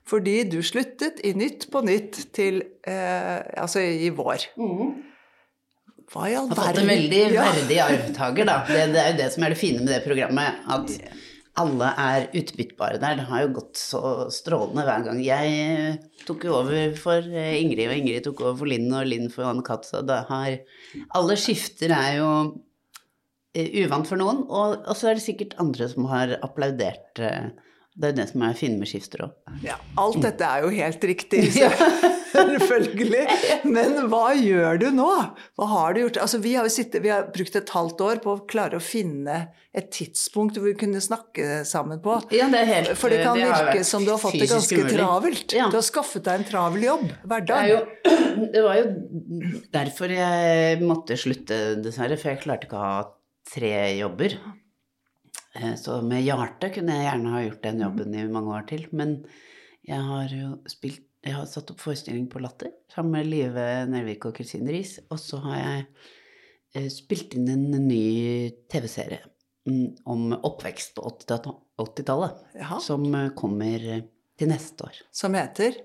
Fordi 0.08 0.38
du 0.48 0.58
sluttet 0.64 1.20
i 1.24 1.32
Nytt 1.36 1.68
på 1.72 1.80
Nytt 1.84 2.20
til 2.36 2.62
eh, 2.88 3.40
altså 3.60 3.84
i 3.84 4.08
vår. 4.12 4.48
Mm. 4.60 4.96
Hva 6.12 6.26
i 6.28 6.34
all 6.36 6.48
verden? 6.48 6.60
Har 6.60 6.72
fått 6.72 6.82
en 6.82 6.90
veldig 6.92 7.22
verdig 7.36 7.78
arvtaker, 7.84 8.48
da. 8.48 8.58
Det, 8.68 8.82
det, 8.92 9.00
er 9.00 9.12
jo 9.12 9.20
det 9.22 9.30
som 9.36 9.46
er 9.46 9.54
det 9.54 9.60
fine 9.60 9.84
med 9.84 9.92
det 9.94 10.02
programmet. 10.04 10.60
At 10.68 10.92
alle 11.60 11.88
er 12.02 12.26
utbyttbare 12.34 12.98
der. 13.02 13.18
Det 13.20 13.26
har 13.28 13.44
jo 13.44 13.52
gått 13.60 13.78
så 13.78 14.02
strålende 14.34 14.84
hver 14.86 15.04
gang. 15.06 15.20
Jeg 15.22 15.98
tok 16.26 16.46
jo 16.48 16.56
over 16.58 16.96
for 16.98 17.28
Ingrid, 17.30 17.86
og 17.86 17.98
Ingrid 18.00 18.26
tok 18.26 18.42
over 18.42 18.58
for 18.62 18.70
Linn, 18.70 18.88
og 18.90 19.06
Linn 19.06 19.30
for 19.32 19.46
Anne 19.46 19.62
Katt. 19.66 19.86
Så 19.86 20.02
det 20.06 20.24
har 20.30 20.56
Alle 21.14 21.36
skifter 21.38 21.94
er 21.94 22.18
jo 22.18 22.30
eh, 23.54 23.70
uvant 23.84 24.08
for 24.10 24.18
noen, 24.18 24.42
og 24.50 24.90
så 24.98 25.12
er 25.12 25.18
det 25.20 25.26
sikkert 25.26 25.54
andre 25.62 25.88
som 25.92 26.10
har 26.10 26.34
applaudert 26.42 27.22
eh, 27.22 27.52
det 27.94 28.08
er 28.10 28.14
det 28.16 28.24
som 28.32 28.42
er 28.42 28.56
fint 28.58 28.80
med 28.80 28.88
skifter 28.90 29.28
òg. 29.28 29.34
Ja, 29.62 29.76
alt 30.02 30.18
dette 30.24 30.46
er 30.48 30.64
jo 30.64 30.70
helt 30.74 31.04
riktig. 31.06 31.44
Selvfølgelig. 32.34 33.20
Men 33.70 34.08
hva 34.10 34.32
gjør 34.34 34.80
du 34.82 34.88
nå? 34.96 35.10
Hva 35.54 35.68
har 35.70 35.94
du 35.94 36.00
gjort? 36.02 36.18
Altså, 36.24 36.40
vi, 36.42 36.56
har 36.58 36.66
sittet, 36.74 37.04
vi 37.04 37.12
har 37.12 37.28
brukt 37.34 37.54
et 37.54 37.70
halvt 37.70 38.02
år 38.02 38.22
på 38.24 38.32
å 38.34 38.40
klare 38.50 38.80
å 38.80 38.82
finne 38.82 39.36
et 39.70 39.92
tidspunkt 39.94 40.58
hvor 40.58 40.66
vi 40.72 40.74
kunne 40.80 41.02
snakke 41.04 41.62
sammen 41.70 42.02
på. 42.02 42.16
Ja, 42.34 42.48
det 42.50 42.64
er 42.64 42.70
helt, 42.72 42.92
For 42.98 43.14
det 43.14 43.22
kan 43.22 43.38
det 43.38 43.46
virke 43.52 43.86
som 43.86 44.02
du 44.02 44.10
har 44.10 44.18
fått 44.22 44.40
det 44.42 44.50
ganske 44.50 44.80
mulig. 44.80 44.96
travelt. 44.96 45.54
Ja. 45.54 45.70
Du 45.70 45.78
har 45.78 45.86
skaffet 45.86 46.26
deg 46.26 46.42
en 46.42 46.48
travel 46.50 46.88
jobb. 46.88 47.06
Hverdag. 47.30 47.70
Det, 47.70 48.18
det 48.56 48.66
var 48.66 48.80
jo 48.80 49.54
derfor 49.78 50.18
jeg 50.18 50.82
måtte 50.82 51.20
slutte, 51.20 51.62
dessverre. 51.86 52.18
For 52.18 52.34
jeg 52.34 52.42
klarte 52.42 52.66
ikke 52.66 52.82
å 52.82 52.84
ha 52.90 53.00
tre 53.54 53.74
jobber. 54.00 54.38
Eh, 55.54 55.74
så 55.78 56.00
med 56.02 56.24
hjertet 56.24 56.74
kunne 56.74 56.96
jeg 56.96 57.06
gjerne 57.06 57.34
ha 57.34 57.42
gjort 57.44 57.66
den 57.66 57.82
jobben 57.84 58.14
i 58.18 58.26
mange 58.30 58.54
år 58.56 58.66
til. 58.70 58.86
Men 58.96 59.18
jeg 59.86 60.06
har 60.10 60.32
jo 60.32 60.54
spilt 60.70 61.10
Jeg 61.24 61.38
har 61.38 61.46
satt 61.48 61.70
opp 61.72 61.78
forestilling 61.80 62.26
på 62.28 62.36
Latter 62.44 62.68
sammen 62.92 63.14
med 63.14 63.30
Live 63.30 63.62
Nervik 63.88 64.26
og 64.28 64.34
Kristin 64.36 64.68
Riis. 64.68 64.98
Og 65.08 65.16
så 65.16 65.38
har 65.40 65.56
jeg 65.56 65.86
eh, 66.76 66.90
spilt 66.92 67.32
inn 67.38 67.48
en 67.48 67.64
ny 67.86 68.50
TV-serie 68.68 69.22
mm, 69.64 70.04
om 70.04 70.34
oppvekst 70.36 70.92
på 70.98 71.06
80-tallet. 71.14 72.44
Som 72.84 73.08
eh, 73.08 73.32
kommer 73.40 73.88
til 74.36 74.52
neste 74.52 74.84
år. 74.84 75.00
Som 75.16 75.38
heter? 75.38 75.80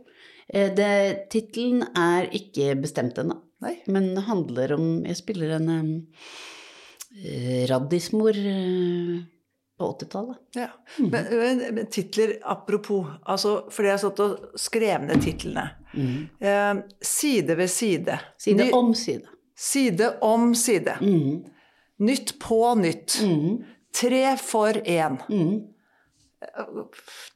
Tittelen 1.31 1.87
er 1.95 2.27
ikke 2.35 2.73
bestemt 2.83 3.23
ennå. 3.23 3.39
Men 3.87 4.11
det 4.17 4.27
handler 4.27 4.75
om 4.75 4.85
Jeg 5.05 5.21
spiller 5.21 5.55
en 5.55 5.71
um, 5.71 5.89
raddismor. 7.71 8.35
Uh, 8.35 9.23
på 9.79 9.87
80-tallet. 9.93 10.41
Ja. 10.59 10.67
Mm. 10.99 11.09
Men, 11.09 11.31
men, 11.31 11.63
men, 11.75 11.87
titler 11.91 12.35
apropos, 12.43 13.07
altså, 13.23 13.55
fordi 13.71 13.89
jeg 13.89 13.95
har 13.95 14.03
satt 14.03 14.23
og 14.25 14.59
skrev 14.59 15.07
ned 15.07 15.23
titlene. 15.23 15.69
Mm. 15.93 16.27
Eh, 16.39 16.75
side 17.01 17.57
ved 17.57 17.71
side. 17.71 18.19
Side 18.37 18.65
Ny, 18.65 18.71
om 18.75 18.93
side. 18.95 19.21
Side 19.57 20.13
om 20.21 20.55
side. 20.55 20.97
Mm. 21.01 21.43
Nytt 21.99 22.39
på 22.39 22.75
nytt. 22.79 23.19
Mm. 23.23 23.63
Tre 23.95 24.37
for 24.37 24.73
én. 24.85 25.17
Mm. 25.29 25.59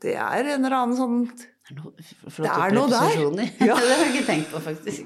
Det 0.01 0.15
er 0.15 0.53
en 0.53 0.65
eller 0.65 0.77
annen 0.77 0.95
sånn 0.95 1.27
Det 1.27 1.73
er 1.73 1.75
noe, 1.75 1.91
det 1.97 2.03
er 2.51 2.71
noe 2.75 2.89
der. 2.91 3.09
Ja. 3.67 3.75
det 3.75 3.89
har 3.89 4.05
jeg 4.05 4.13
ikke 4.13 4.29
tenkt 4.29 4.50
på, 4.53 4.59
faktisk. 4.63 5.01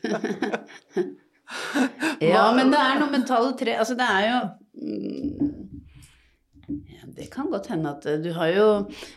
ja, 2.24 2.52
men 2.56 2.70
det 2.72 2.80
er 2.80 3.00
noe 3.00 3.10
mentale 3.12 3.52
tre 3.58 3.72
Altså, 3.80 3.94
det 3.98 4.06
er 4.08 4.22
jo 4.28 4.38
mm, 4.80 5.69
ja, 6.90 7.08
det 7.16 7.28
kan 7.32 7.50
godt 7.52 7.70
hende 7.72 7.92
at 7.94 8.06
eh, 8.08 8.20
du 8.22 8.30
har 8.36 8.52
jo 8.54 8.66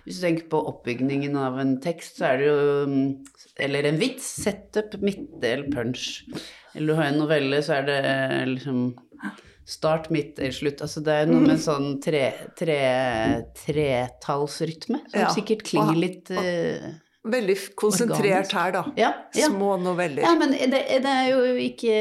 Hvis 0.06 0.20
du 0.20 0.26
tenker 0.26 0.50
på 0.52 0.62
oppbygningen 0.72 1.38
av 1.40 1.60
en 1.62 1.78
tekst, 1.84 2.20
så 2.20 2.32
er 2.32 2.42
det 2.42 2.50
jo 2.50 2.60
mm, 2.90 3.08
Eller 3.68 3.90
en 3.90 4.02
vits. 4.02 4.28
Setup, 4.44 4.98
midtdel, 5.04 5.68
punch. 5.74 6.24
Eller 6.74 6.94
du 6.94 7.00
har 7.00 7.12
en 7.12 7.22
novelle, 7.22 7.62
så 7.66 7.80
er 7.80 7.90
det 7.90 8.00
eh, 8.10 8.44
liksom 8.56 8.86
Start, 9.64 10.10
midtdel, 10.12 10.52
slutt. 10.52 10.82
Altså 10.84 11.00
det 11.06 11.14
er 11.22 11.30
noe 11.30 11.46
med 11.46 11.62
sånn 11.64 11.94
tre, 12.04 12.26
tre, 12.60 12.82
som 14.20 14.98
ja. 15.16 15.30
sikkert 15.32 15.64
klinger 15.70 15.96
litt 15.96 16.34
uh, 16.36 16.90
Veldig 17.24 17.56
konsentrert 17.80 18.20
organisk. 18.20 18.56
her, 18.58 18.74
da. 18.76 18.82
Ja, 19.00 19.12
ja. 19.40 19.48
Små 19.48 19.78
noveller. 19.80 20.26
Ja, 20.26 20.34
men 20.36 20.52
det, 20.52 20.82
det, 21.06 21.14
er 21.14 21.30
jo 21.32 21.56
ikke 21.56 21.94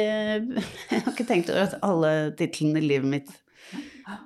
Jeg 0.90 1.04
har 1.04 1.12
ikke 1.12 1.28
tenkt 1.28 1.52
over 1.54 1.68
at 1.68 1.78
alle 1.86 2.12
titlene 2.40 2.82
i 2.82 2.88
livet 2.88 3.12
mitt 3.14 3.30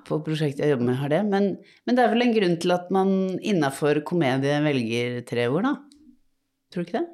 på 0.07 0.19
prosjektet 0.25 0.63
jeg 0.65 0.73
jobber 0.75 0.89
med, 0.89 0.99
har 1.01 1.13
det. 1.13 1.21
Men, 1.27 1.51
men 1.85 1.97
det 1.97 2.03
er 2.03 2.13
vel 2.13 2.25
en 2.25 2.33
grunn 2.37 2.57
til 2.63 2.73
at 2.75 2.89
man 2.93 3.11
innafor 3.39 4.01
komedie 4.07 4.57
velger 4.65 5.21
tre 5.27 5.47
ord, 5.51 5.67
da? 5.67 5.75
Tror 6.73 6.83
du 6.83 6.89
ikke 6.89 6.99
det? 6.99 7.07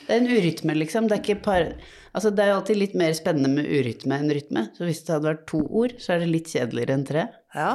Det 0.00 0.14
er 0.14 0.20
en 0.22 0.30
urytme, 0.32 0.76
liksom. 0.78 1.08
Det 1.10 1.20
er, 1.20 1.40
par... 1.44 1.66
altså, 2.16 2.32
det 2.32 2.44
er 2.44 2.52
jo 2.52 2.58
alltid 2.60 2.80
litt 2.80 2.98
mer 2.98 3.14
spennende 3.16 3.52
med 3.52 3.68
urytme 3.68 4.20
enn 4.20 4.32
rytme. 4.32 4.68
Så 4.76 4.88
hvis 4.88 5.02
det 5.04 5.16
hadde 5.16 5.32
vært 5.32 5.46
to 5.50 5.60
ord, 5.66 5.96
så 6.00 6.14
er 6.14 6.22
det 6.22 6.30
litt 6.32 6.52
kjedeligere 6.52 6.96
enn 6.96 7.08
tre. 7.08 7.26
Ja, 7.56 7.72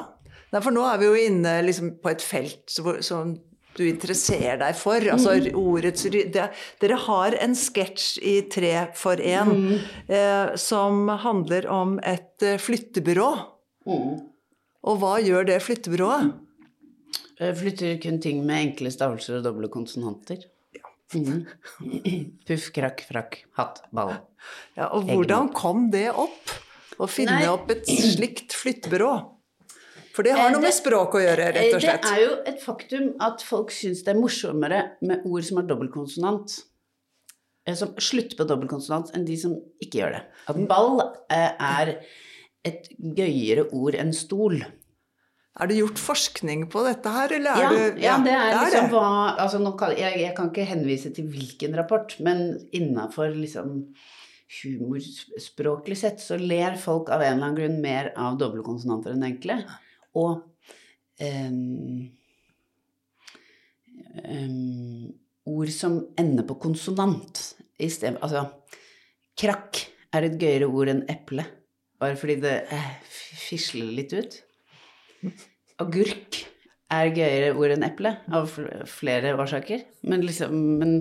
Nei, 0.55 0.61
for 0.63 0.71
nå 0.71 0.85
er 0.87 1.01
vi 1.01 1.09
jo 1.09 1.15
inne 1.19 1.57
liksom, 1.65 1.97
på 1.99 2.13
et 2.13 2.23
felt 2.23 2.71
som 2.71 3.33
du 3.75 3.83
interesserer 3.89 4.59
deg 4.61 4.77
for. 4.79 5.03
Altså 5.11 5.33
mm. 5.35 5.49
ordets 5.59 6.05
det, 6.13 6.45
Dere 6.79 6.99
har 7.07 7.35
en 7.43 7.57
sketsj 7.59 8.21
i 8.23 8.35
Tre 8.51 8.71
for 8.95 9.19
én 9.19 9.51
mm. 9.51 9.73
eh, 10.07 10.53
som 10.59 11.09
handler 11.25 11.67
om 11.71 11.97
et 11.99 12.45
eh, 12.45 12.61
flyttebyrå. 12.61 13.27
Mm. 13.89 14.13
Og 14.86 15.00
hva 15.01 15.15
gjør 15.24 15.48
det 15.50 15.62
flyttebyrået? 15.65 16.34
Jeg 17.39 17.56
flytter 17.60 17.96
kun 18.04 18.20
ting 18.24 18.44
med 18.48 18.70
enkle 18.70 18.92
stavelser 18.94 19.39
og 19.39 19.48
doble 19.48 19.70
konsonanter. 19.74 20.46
Ja. 20.75 20.92
Mm. 21.15 21.44
Puff, 22.48 22.70
krakk, 22.75 23.04
frakk, 23.10 23.42
hatt, 23.58 23.82
ball. 23.96 24.13
Ja, 24.77 24.92
og 24.94 25.10
hvordan 25.10 25.50
kom 25.56 25.89
det 25.94 26.08
opp? 26.13 26.54
Å 26.96 27.08
finne 27.12 27.42
Nei. 27.42 27.48
opp 27.51 27.72
et 27.74 27.84
slikt 27.89 28.56
flyttebyrå? 28.56 29.13
For 30.15 30.24
det 30.24 30.36
har 30.38 30.54
noe 30.54 30.63
med 30.63 30.72
språk 30.72 31.18
å 31.18 31.22
gjøre, 31.25 31.50
rett 31.58 31.74
og 31.75 31.82
slett. 31.84 32.06
Det 32.06 32.13
er 32.13 32.22
jo 32.22 32.36
et 32.48 32.62
faktum 32.63 33.10
at 33.25 33.44
folk 33.44 33.74
syns 33.75 34.06
det 34.06 34.13
er 34.13 34.22
morsommere 34.22 34.80
med 35.04 35.25
ord 35.27 35.44
som 35.44 35.60
har 35.60 35.68
dobbeltkonsonant, 35.68 36.56
eh, 37.68 37.75
som 37.75 37.92
slutter 38.00 38.39
på 38.39 38.48
dobbeltkonsonant, 38.48 39.12
enn 39.12 39.27
de 39.27 39.36
som 39.42 39.58
ikke 39.84 40.00
gjør 40.00 40.15
det. 40.15 40.22
At 40.54 40.62
ball 40.70 41.04
eh, 41.04 41.51
er 41.51 41.98
et 42.65 42.89
gøyere 42.98 43.67
ord 43.75 43.98
enn 44.00 44.13
stol. 44.15 44.60
Er 45.55 45.69
det 45.69 45.77
gjort 45.79 46.01
forskning 46.01 46.65
på 46.72 46.81
dette 46.84 47.12
her, 47.13 47.31
eller 47.38 47.55
er 47.55 47.63
ja, 47.63 47.69
det 47.72 47.84
ja, 48.03 48.10
ja, 48.10 48.15
det 48.25 48.34
er, 48.34 48.50
det 48.50 48.57
er 48.57 48.65
liksom 48.65 48.89
hva 48.91 49.10
altså 49.45 49.62
kan, 49.79 49.93
jeg, 49.95 50.19
jeg, 50.19 50.34
kan 50.36 50.51
ikke 50.51 50.67
henvise 50.67 51.12
til 51.15 51.29
hvilken 51.31 51.77
rapport, 51.79 52.17
men 52.25 52.43
innafor 52.75 53.31
liksom 53.38 53.77
humorspråklig 54.55 55.95
sett 55.98 56.19
så 56.22 56.38
ler 56.38 56.75
folk 56.77 57.10
av 57.13 57.24
en 57.24 57.38
eller 57.38 57.48
annen 57.48 57.60
grunn 57.60 57.79
mer 57.84 58.12
av 58.19 58.36
doble 58.41 58.65
konsonanter 58.67 59.15
enn 59.15 59.24
enkle. 59.29 59.62
Og 60.19 60.43
um, 61.24 62.10
um, 64.25 65.13
ord 65.45 65.65
ord 65.65 65.72
som 65.74 66.00
ender 66.19 66.45
på 66.48 66.57
konsonant. 66.62 67.41
I 67.77 67.89
stedet, 67.91 68.22
altså, 68.24 68.45
krakk 69.38 69.81
er 70.15 70.27
et 70.27 70.38
gøyere 70.39 70.69
ord 70.69 70.91
enn 70.91 71.03
eple. 71.12 71.45
Bare 72.05 72.17
fordi 72.19 72.35
det 72.43 72.57
eh, 72.69 72.89
fisler 73.09 73.88
litt 73.97 74.12
ut. 74.13 74.35
Agurk 75.81 76.43
er 76.93 77.09
gøyere 77.15 77.55
ord 77.57 77.71
enn 77.74 77.85
eple, 77.88 78.12
av 78.29 78.51
flere 78.89 79.31
årsaker. 79.41 79.81
Men 80.05 80.21
liksom 80.21 80.53
men, 80.77 80.91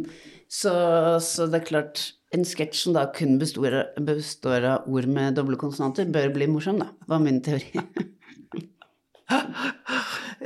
så, 0.49 0.73
så, 1.21 1.49
det 1.51 1.61
er 1.61 1.73
klart 1.73 2.11
En 2.35 2.43
sketsj 2.49 2.79
som 2.81 2.95
da 2.97 3.05
kun 3.15 3.37
består, 3.39 3.77
består, 4.03 4.65
av 4.67 4.89
ord 4.91 5.07
med 5.07 5.37
doble 5.37 5.55
konsonanter, 5.61 6.09
bør 6.11 6.33
bli 6.35 6.49
morsom, 6.51 6.81
da. 6.83 6.89
Var 7.07 7.21
min 7.23 7.37
teori. 7.47 7.69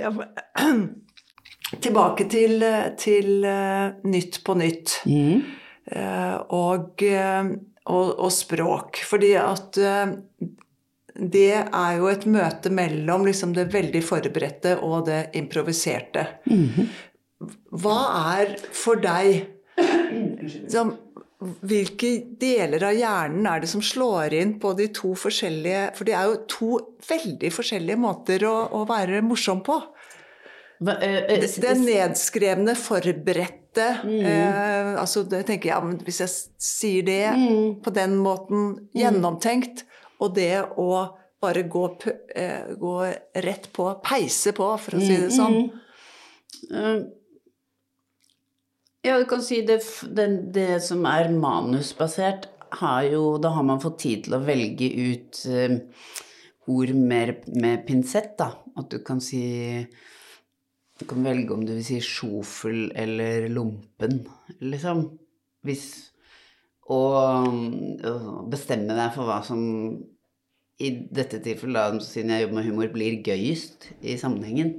ja, 0.03 0.11
tilbake 1.87 2.27
til, 2.29 2.67
til 3.01 3.47
uh, 3.47 3.97
Nytt 4.05 4.43
på 4.45 4.59
nytt. 4.61 4.99
Mm. 5.09 5.41
Uh, 5.89 6.37
og, 6.59 7.07
uh, 7.09 7.57
og, 7.89 8.15
og, 8.19 8.31
språk. 8.35 9.03
Fordi 9.09 9.33
at 9.41 9.79
det 11.19 11.51
er 11.59 11.93
jo 11.99 12.09
et 12.13 12.27
møte 12.31 12.71
mellom 12.71 13.27
liksom 13.27 13.53
det 13.57 13.71
veldig 13.73 14.03
forberedte 14.07 14.77
og 14.87 15.07
det 15.09 15.31
improviserte. 15.41 16.27
Mm 16.47 16.69
-hmm. 16.69 16.89
Hva 17.71 18.01
er 18.39 18.57
for 18.73 18.95
deg 18.95 19.47
som, 20.69 20.97
Hvilke 21.39 22.09
deler 22.41 22.83
av 22.83 22.97
hjernen 22.99 23.47
er 23.47 23.61
det 23.63 23.69
som 23.71 23.83
slår 23.85 24.35
inn 24.35 24.57
på 24.59 24.73
de 24.75 24.89
to 24.91 25.13
forskjellige 25.15 25.85
For 25.95 26.09
det 26.09 26.17
er 26.19 26.25
jo 26.27 26.41
to 26.51 26.71
veldig 27.07 27.53
forskjellige 27.55 28.01
måter 28.03 28.43
å, 28.49 28.57
å 28.75 28.83
være 28.89 29.23
morsom 29.23 29.63
på. 29.63 29.77
Hva, 30.83 30.97
uh, 30.99 31.21
uh, 31.31 31.47
det 33.79 33.91
mm. 34.03 34.19
eh, 34.31 34.91
altså 35.01 35.23
det 35.31 35.45
tenker 35.49 35.71
jeg, 35.71 35.77
ja, 35.77 36.03
Hvis 36.05 36.21
jeg 36.25 36.33
sier 36.69 37.07
det 37.07 37.23
mm. 37.39 37.79
på 37.85 37.95
den 37.95 38.19
måten, 38.21 38.67
mm. 38.75 38.99
gjennomtenkt, 38.99 39.87
og 40.19 40.35
det 40.37 40.53
å 40.81 40.91
bare 41.41 41.63
gå, 41.71 41.85
eh, 42.35 42.75
gå 42.79 42.95
rett 43.47 43.71
på, 43.73 43.87
peise 44.03 44.53
på, 44.57 44.73
for 44.83 44.99
å 44.99 45.03
si 45.03 45.15
det 45.23 45.31
sånn. 45.35 45.61
Mm, 46.69 46.75
mm. 46.75 47.03
Ja, 49.07 49.19
du 49.21 49.27
kan 49.31 49.43
si 49.47 49.61
det, 49.67 49.79
det, 50.11 50.27
det 50.55 50.81
som 50.85 51.07
er 51.07 51.31
manusbasert, 51.31 52.51
har 52.69 53.07
jo 53.09 53.39
Da 53.41 53.55
har 53.55 53.65
man 53.65 53.81
fått 53.81 54.03
tid 54.03 54.27
til 54.27 54.35
å 54.37 54.43
velge 54.45 54.91
ut 54.93 55.39
uh, 55.49 55.79
ord 56.69 56.91
mer 56.93 57.39
med 57.57 57.87
pinsett, 57.87 58.35
da. 58.37 58.51
At 58.77 58.91
du 58.93 58.99
kan 59.05 59.23
si 59.25 59.41
Du 60.99 61.07
kan 61.07 61.23
velge 61.23 61.55
om 61.55 61.65
du 61.65 61.73
vil 61.77 61.87
si 61.87 62.01
sjofel 62.03 62.89
eller 62.99 63.47
lompen, 63.53 64.25
liksom. 64.59 65.05
Hvis 65.67 65.89
og 66.89 68.49
bestemme 68.49 68.97
deg 68.97 69.13
for 69.13 69.29
hva 69.29 69.43
som 69.45 69.61
i 70.79 70.91
dette 71.13 71.41
tilfellet, 71.45 71.99
siden 72.07 72.33
jeg 72.33 72.47
jobber 72.47 72.59
med 72.61 72.69
humor, 72.69 72.91
blir 72.95 73.19
gøyest 73.27 73.91
i 74.01 74.15
sammenhengen. 74.21 74.73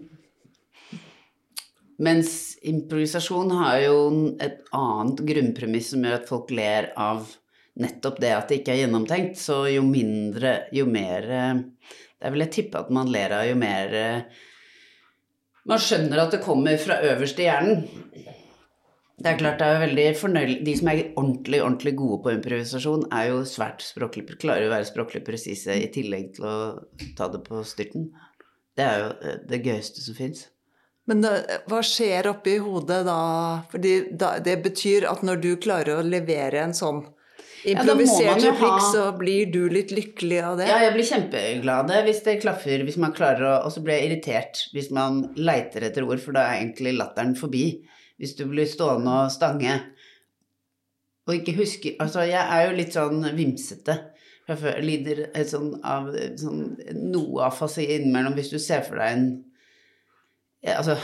Mens 1.99 2.55
improvisasjon 2.63 3.51
har 3.59 3.81
jo 3.83 3.97
et 4.39 4.61
annet 4.75 5.23
grunnpremiss 5.27 5.91
som 5.93 6.05
gjør 6.07 6.21
at 6.21 6.29
folk 6.31 6.53
ler 6.55 6.93
av 6.95 7.27
nettopp 7.79 8.21
det 8.23 8.31
at 8.35 8.47
det 8.47 8.61
ikke 8.61 8.77
er 8.77 8.85
gjennomtenkt. 8.85 9.35
Så 9.39 9.65
jo 9.73 9.83
mindre, 9.85 10.61
jo 10.75 10.87
mer 10.89 11.27
Det 11.29 12.27
er 12.27 12.33
vel 12.33 12.43
jeg 12.43 12.55
tippe 12.55 12.79
at 12.79 12.89
man 12.91 13.11
ler 13.11 13.31
av 13.35 13.45
jo 13.47 13.59
mer 13.59 13.93
man 15.67 15.81
skjønner 15.83 16.23
at 16.23 16.35
det 16.35 16.43
kommer 16.43 16.77
fra 16.81 16.99
øverst 17.09 17.39
i 17.41 17.47
hjernen. 17.47 17.83
Det 19.19 19.27
er 19.27 19.39
klart 19.41 19.59
det 19.59 19.67
er 19.67 19.81
veldig 19.81 20.03
fornøyelig 20.15 20.59
De 20.63 20.73
som 20.79 20.87
er 20.87 21.01
ordentlig 21.19 21.59
ordentlig 21.59 21.91
gode 21.99 22.21
på 22.23 22.31
improvisasjon, 22.37 23.03
er 23.11 23.25
jo 23.33 23.41
svært 23.47 23.83
språklig, 23.83 24.23
klarer 24.39 24.69
å 24.69 24.71
være 24.71 24.87
språklig 24.87 25.25
presise 25.27 25.75
i 25.75 25.89
tillegg 25.91 26.31
til 26.37 26.47
å 26.47 26.55
ta 27.17 27.27
det 27.33 27.43
på 27.43 27.59
styrten. 27.67 28.07
Det 28.79 28.85
er 28.85 29.03
jo 29.03 29.11
eh, 29.19 29.37
det 29.49 29.61
gøyeste 29.65 30.05
som 30.05 30.15
fins. 30.15 30.45
Men 31.09 31.23
da, 31.25 31.33
hva 31.67 31.81
skjer 31.83 32.29
oppi 32.31 32.59
hodet 32.61 33.01
da? 33.07 33.19
Fordi 33.71 33.93
det 34.45 34.55
betyr 34.63 35.07
at 35.09 35.23
når 35.25 35.41
du 35.43 35.51
klarer 35.59 35.99
å 35.99 36.05
levere 36.05 36.61
en 36.63 36.75
sånn 36.77 37.01
improvisert 37.67 38.43
ja, 38.43 38.51
replikk, 38.51 38.77
ha... 38.77 38.89
så 38.93 39.05
blir 39.19 39.49
du 39.51 39.61
litt 39.71 39.91
lykkelig 39.95 40.39
av 40.45 40.59
det? 40.59 40.67
Ja, 40.69 40.79
jeg 40.85 40.95
blir 40.95 41.07
kjempeglad 41.09 41.93
hvis 42.07 42.21
det 42.25 42.39
klaffer, 42.43 42.83
hvis 42.87 42.99
man 43.01 43.15
klarer 43.15 43.45
å 43.47 43.53
Og 43.67 43.73
så 43.75 43.83
blir 43.83 43.97
jeg 43.97 44.09
irritert 44.09 44.65
hvis 44.75 44.91
man 44.95 45.25
leiter 45.39 45.87
etter 45.87 46.07
ord, 46.07 46.21
for 46.23 46.37
da 46.37 46.47
er 46.47 46.61
egentlig 46.61 46.95
latteren 46.97 47.35
forbi 47.39 47.65
hvis 48.19 48.35
du 48.35 48.45
blir 48.51 48.67
stående 48.67 49.15
og 49.25 49.33
stange 49.33 49.79
og 51.29 51.35
ikke 51.37 51.59
husker 51.59 51.99
Altså, 52.01 52.23
jeg 52.25 52.41
er 52.41 52.65
jo 52.65 52.77
litt 52.77 52.95
sånn 52.95 53.21
vimsete. 53.37 53.95
Jeg 54.49 54.81
lider 54.81 55.27
sånn 55.45 55.75
av 55.85 56.07
sånn, 56.41 56.71
noe 56.97 57.43
afasi 57.45 57.85
innimellom 57.85 58.33
hvis 58.39 58.49
du 58.49 58.57
ser 58.57 58.81
for 58.87 58.97
deg 58.97 59.13
en 59.13 59.27
Altså 60.73 60.97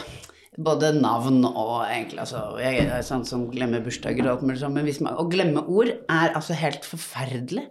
både 0.57 0.91
navn 0.95 1.41
og 1.47 1.85
egentlig 1.85 2.21
altså, 2.23 2.43
Jeg 2.61 2.85
er 2.87 3.01
sånn 3.05 3.25
som 3.27 3.47
glemmer 3.51 3.83
bursdager 3.83 4.27
og 4.27 4.31
alt 4.35 4.45
mulig 4.47 4.61
sånn, 4.61 4.75
men 4.77 4.87
hvis 4.87 5.01
man, 5.03 5.17
å 5.19 5.27
glemme 5.31 5.65
ord 5.67 5.91
er 5.91 6.35
altså 6.35 6.57
helt 6.59 6.87
forferdelig. 6.87 7.65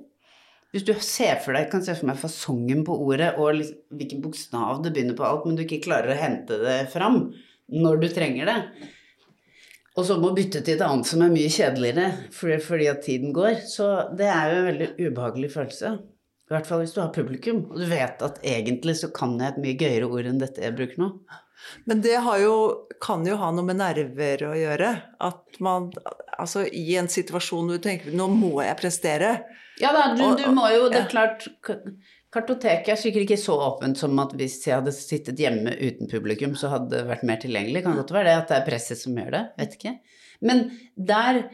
Hvis 0.74 0.86
du 0.88 0.92
ser 1.06 1.38
for 1.44 1.54
deg, 1.54 1.68
kan 1.70 1.84
se 1.86 1.94
for 1.94 2.10
meg 2.10 2.18
fasongen 2.18 2.82
på 2.86 2.96
ordet 3.06 3.36
og 3.38 3.54
liksom, 3.60 3.78
hvilken 3.94 4.24
bokstav 4.24 4.82
det 4.82 4.92
begynner 4.94 5.16
på 5.18 5.26
alt, 5.28 5.46
men 5.46 5.56
du 5.56 5.62
ikke 5.64 5.84
klarer 5.86 6.12
å 6.12 6.18
hente 6.18 6.58
det 6.60 6.80
fram 6.92 7.28
når 7.70 8.02
du 8.02 8.08
trenger 8.12 8.50
det, 8.50 8.58
og 9.94 10.02
så 10.08 10.16
må 10.18 10.32
bytte 10.34 10.60
til 10.66 10.74
et 10.74 10.82
annet 10.82 11.06
som 11.06 11.22
er 11.22 11.30
mye 11.30 11.50
kjedeligere 11.54 12.08
fordi, 12.34 12.58
fordi 12.66 12.88
at 12.90 13.04
tiden 13.06 13.30
går. 13.34 13.60
Så 13.70 13.86
det 14.18 14.26
er 14.26 14.50
jo 14.50 14.56
en 14.58 14.68
veldig 14.72 14.88
ubehagelig 14.98 15.52
følelse. 15.54 15.92
I 16.44 16.52
hvert 16.52 16.66
fall 16.68 16.82
hvis 16.82 16.92
du 16.96 17.00
har 17.00 17.14
publikum, 17.14 17.62
og 17.70 17.78
du 17.80 17.86
vet 17.88 18.24
at 18.26 18.42
egentlig 18.44 18.98
så 18.98 19.08
kan 19.14 19.38
jeg 19.40 19.54
et 19.54 19.62
mye 19.62 19.78
gøyere 19.80 20.10
ord 20.10 20.26
enn 20.28 20.42
dette 20.42 20.60
jeg 20.66 20.74
bruker 20.76 21.00
nå. 21.00 21.08
Men 21.88 22.02
det 22.04 22.16
jo, 22.42 22.54
kan 23.02 23.24
jo 23.26 23.38
ha 23.40 23.50
noe 23.54 23.66
med 23.66 23.80
nerver 23.80 24.46
å 24.48 24.54
gjøre. 24.58 24.90
At 25.24 25.60
man 25.64 25.90
altså 26.38 26.64
i 26.66 26.96
en 27.00 27.10
situasjon 27.10 27.68
hvor 27.68 27.78
du 27.78 27.84
tenker 27.84 28.14
nå 28.16 28.28
må 28.32 28.56
jeg 28.64 28.78
prestere. 28.80 29.36
Ja 29.82 29.90
da, 29.94 30.10
du, 30.14 30.24
du 30.38 30.46
må 30.54 30.68
jo, 30.70 30.86
det 30.92 31.00
er 31.02 31.10
klart 31.10 31.48
Kartoteket 32.34 32.90
er 32.94 32.98
sikkert 32.98 33.28
ikke 33.28 33.38
så 33.38 33.54
åpent 33.62 33.98
som 33.98 34.18
at 34.18 34.32
hvis 34.34 34.56
jeg 34.66 34.74
hadde 34.80 34.94
sittet 34.94 35.38
hjemme 35.38 35.70
uten 35.78 36.10
publikum, 36.10 36.56
så 36.58 36.72
hadde 36.72 36.90
det 36.90 37.04
vært 37.06 37.22
mer 37.26 37.38
tilgjengelig. 37.42 37.84
Kan 37.84 37.98
godt 38.00 38.10
være 38.14 38.26
det 38.26 38.38
at 38.40 38.48
det 38.50 38.56
er 38.56 38.66
presset 38.66 38.98
som 38.98 39.18
gjør 39.18 39.30
det. 39.36 39.42
Vet 39.60 39.76
ikke. 39.78 39.94
Men 40.42 40.66
der 40.94 41.46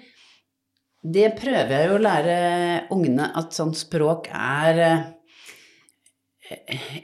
Det 1.00 1.30
prøver 1.32 1.70
jeg 1.72 1.88
jo 1.88 1.92
å 1.96 2.00
lære 2.04 2.32
ungene 2.92 3.30
at 3.40 3.54
sånn 3.56 3.70
språk 3.72 4.26
er 4.36 4.80
eh, 4.84 5.04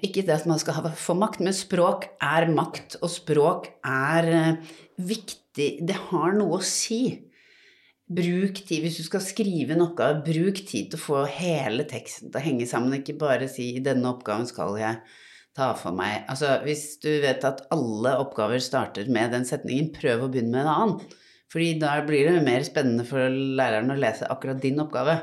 Ikke 0.03 0.25
det 0.27 0.35
at 0.35 0.47
man 0.51 0.59
skal 0.59 0.89
få 0.99 1.15
makt, 1.19 1.43
men 1.45 1.55
språk 1.55 2.09
er 2.23 2.49
makt, 2.51 2.99
og 3.03 3.11
språk 3.13 3.69
er 3.87 4.31
eh, 4.33 4.73
viktig. 4.99 5.69
Det 5.87 5.99
har 6.09 6.35
noe 6.35 6.59
å 6.59 6.67
si. 6.67 7.01
Bruk 8.07 8.61
tid 8.69 8.85
hvis 8.85 8.99
du 9.01 9.05
skal 9.07 9.23
skrive 9.23 9.79
oppgave, 9.83 10.23
bruk 10.27 10.61
tid 10.67 10.91
til 10.93 10.99
å 10.99 11.03
få 11.03 11.23
hele 11.39 11.87
teksten 11.91 12.31
til 12.31 12.41
å 12.41 12.45
henge 12.45 12.67
sammen. 12.71 12.99
Ikke 12.99 13.19
bare 13.19 13.49
si 13.51 13.73
'i 13.75 13.83
denne 13.83 14.13
oppgaven 14.13 14.47
skal 14.47 14.79
jeg 14.79 15.01
ta 15.59 15.73
for 15.75 15.95
meg'. 15.95 16.27
Altså, 16.31 16.59
hvis 16.63 16.99
du 17.03 17.11
vet 17.23 17.47
at 17.47 17.67
alle 17.75 18.17
oppgaver 18.23 18.63
starter 18.63 19.11
med 19.11 19.35
den 19.35 19.47
setningen, 19.47 19.93
prøv 19.95 20.27
å 20.27 20.31
begynne 20.31 20.55
med 20.55 20.67
en 20.67 20.75
annen. 20.75 21.17
Fordi 21.51 21.79
da 21.79 22.01
blir 22.07 22.31
det 22.31 22.43
mer 22.47 22.63
spennende 22.67 23.07
for 23.07 23.31
læreren 23.31 23.91
å 23.95 23.99
lese 23.99 24.27
akkurat 24.27 24.61
din 24.63 24.83
oppgave. 24.83 25.21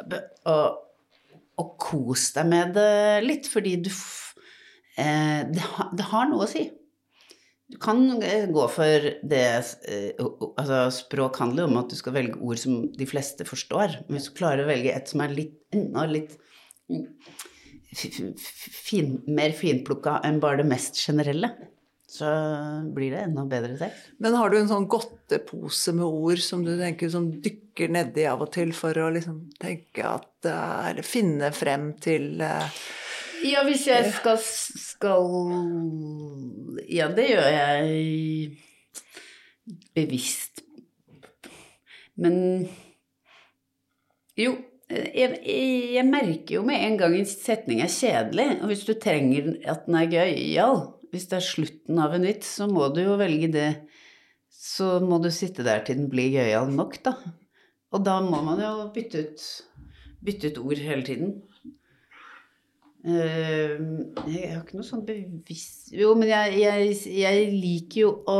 Og, 0.00 0.80
og 1.60 1.74
kos 1.80 2.30
deg 2.36 2.48
med 2.50 2.74
det 2.76 3.24
litt, 3.24 3.48
fordi 3.50 3.76
du 3.84 3.90
eh, 3.90 5.44
det, 5.50 5.66
det 5.94 6.08
har 6.10 6.30
noe 6.30 6.46
å 6.46 6.50
si. 6.50 6.66
Du 7.70 7.78
kan 7.80 8.02
eh, 8.22 8.46
gå 8.52 8.64
for 8.68 9.08
det 9.24 9.44
eh, 9.88 10.10
Altså, 10.20 10.80
språk 10.92 11.40
handler 11.40 11.64
jo 11.64 11.70
om 11.72 11.80
at 11.80 11.92
du 11.92 11.96
skal 11.98 12.16
velge 12.18 12.40
ord 12.44 12.60
som 12.60 12.82
de 12.92 13.08
fleste 13.08 13.46
forstår. 13.48 14.00
Men 14.06 14.18
hvis 14.18 14.28
du 14.28 14.36
klarer 14.36 14.64
å 14.64 14.70
velge 14.70 14.92
et 14.92 15.10
som 15.10 15.24
er 15.24 15.34
litt 15.34 15.56
enda 15.74 16.04
litt 16.10 16.36
mm, 16.92 17.06
fin, 17.94 19.16
mer 19.26 19.56
finplukka 19.56 20.18
enn 20.26 20.42
bare 20.42 20.60
det 20.60 20.68
mest 20.70 21.00
generelle, 21.00 21.54
så 22.14 22.30
blir 22.94 23.10
det 23.10 23.24
enda 23.26 23.42
bedre 23.50 23.74
sex. 23.80 24.04
Men 24.22 24.36
har 24.38 24.52
du 24.52 24.58
en 24.60 24.70
sånn 24.70 24.86
godtepose 24.90 25.96
med 25.98 26.06
ord 26.06 26.42
som 26.44 26.62
du 26.66 26.76
tenker 26.78 27.10
som 27.10 27.26
dykker 27.42 27.90
nedi 27.90 28.28
av 28.30 28.44
og 28.44 28.52
til 28.54 28.70
for 28.76 28.94
å 29.02 29.08
liksom 29.14 29.48
tenke 29.58 30.06
at 30.06 30.46
Eller 30.46 31.06
finne 31.06 31.48
frem 31.56 31.88
til 32.04 32.36
uh, 32.44 32.68
ja, 33.44 33.60
hvis 33.66 33.86
jeg 33.88 34.12
skal, 34.14 34.38
skal 34.40 35.26
Ja, 36.88 37.10
det 37.12 37.26
gjør 37.28 37.48
jeg 37.50 38.60
bevisst. 39.96 40.62
Men 42.20 42.68
jo, 44.38 44.54
jeg, 44.88 45.38
jeg, 45.44 46.04
merker 46.08 46.58
jo 46.58 46.64
med 46.66 46.84
en 46.86 46.98
gang 47.00 47.16
en 47.18 47.28
setning 47.28 47.82
er 47.84 47.92
kjedelig, 47.92 48.48
og 48.60 48.70
hvis 48.70 48.84
du 48.86 48.94
trenger 49.00 49.54
at 49.70 49.86
den 49.88 49.98
er 49.98 50.10
gøyal, 50.12 50.84
hvis 51.14 51.28
det 51.30 51.38
er 51.38 51.46
slutten 51.46 52.00
av 52.02 52.16
en 52.16 52.26
vits, 52.26 52.56
så 52.58 52.66
må 52.70 52.90
du 52.92 53.04
jo 53.04 53.18
velge 53.20 53.50
det 53.54 53.68
så 54.64 54.98
må 55.02 55.18
du 55.22 55.30
sitte 55.34 55.64
der 55.66 55.82
til 55.84 55.98
den 55.98 56.10
blir 56.12 56.32
gøyal 56.32 56.70
nok, 56.72 56.96
da. 57.04 57.16
Og 57.94 58.04
da 58.06 58.18
må 58.24 58.40
man 58.46 58.62
jo 58.62 58.86
bytte 58.94 59.24
ut, 59.26 59.42
bytte 60.24 60.50
ut 60.50 60.60
ord 60.62 60.80
hele 60.82 61.04
tiden. 61.06 61.34
Eh, 63.04 63.74
jeg 64.32 64.54
har 64.54 64.62
ikke 64.62 64.78
noe 64.78 64.86
sånn 64.86 65.02
bevisst 65.04 65.90
Jo, 65.92 66.14
men 66.16 66.30
jeg, 66.30 66.54
jeg, 66.56 66.94
jeg 67.12 67.50
liker 67.52 67.98
jo 68.00 68.12
å 68.32 68.38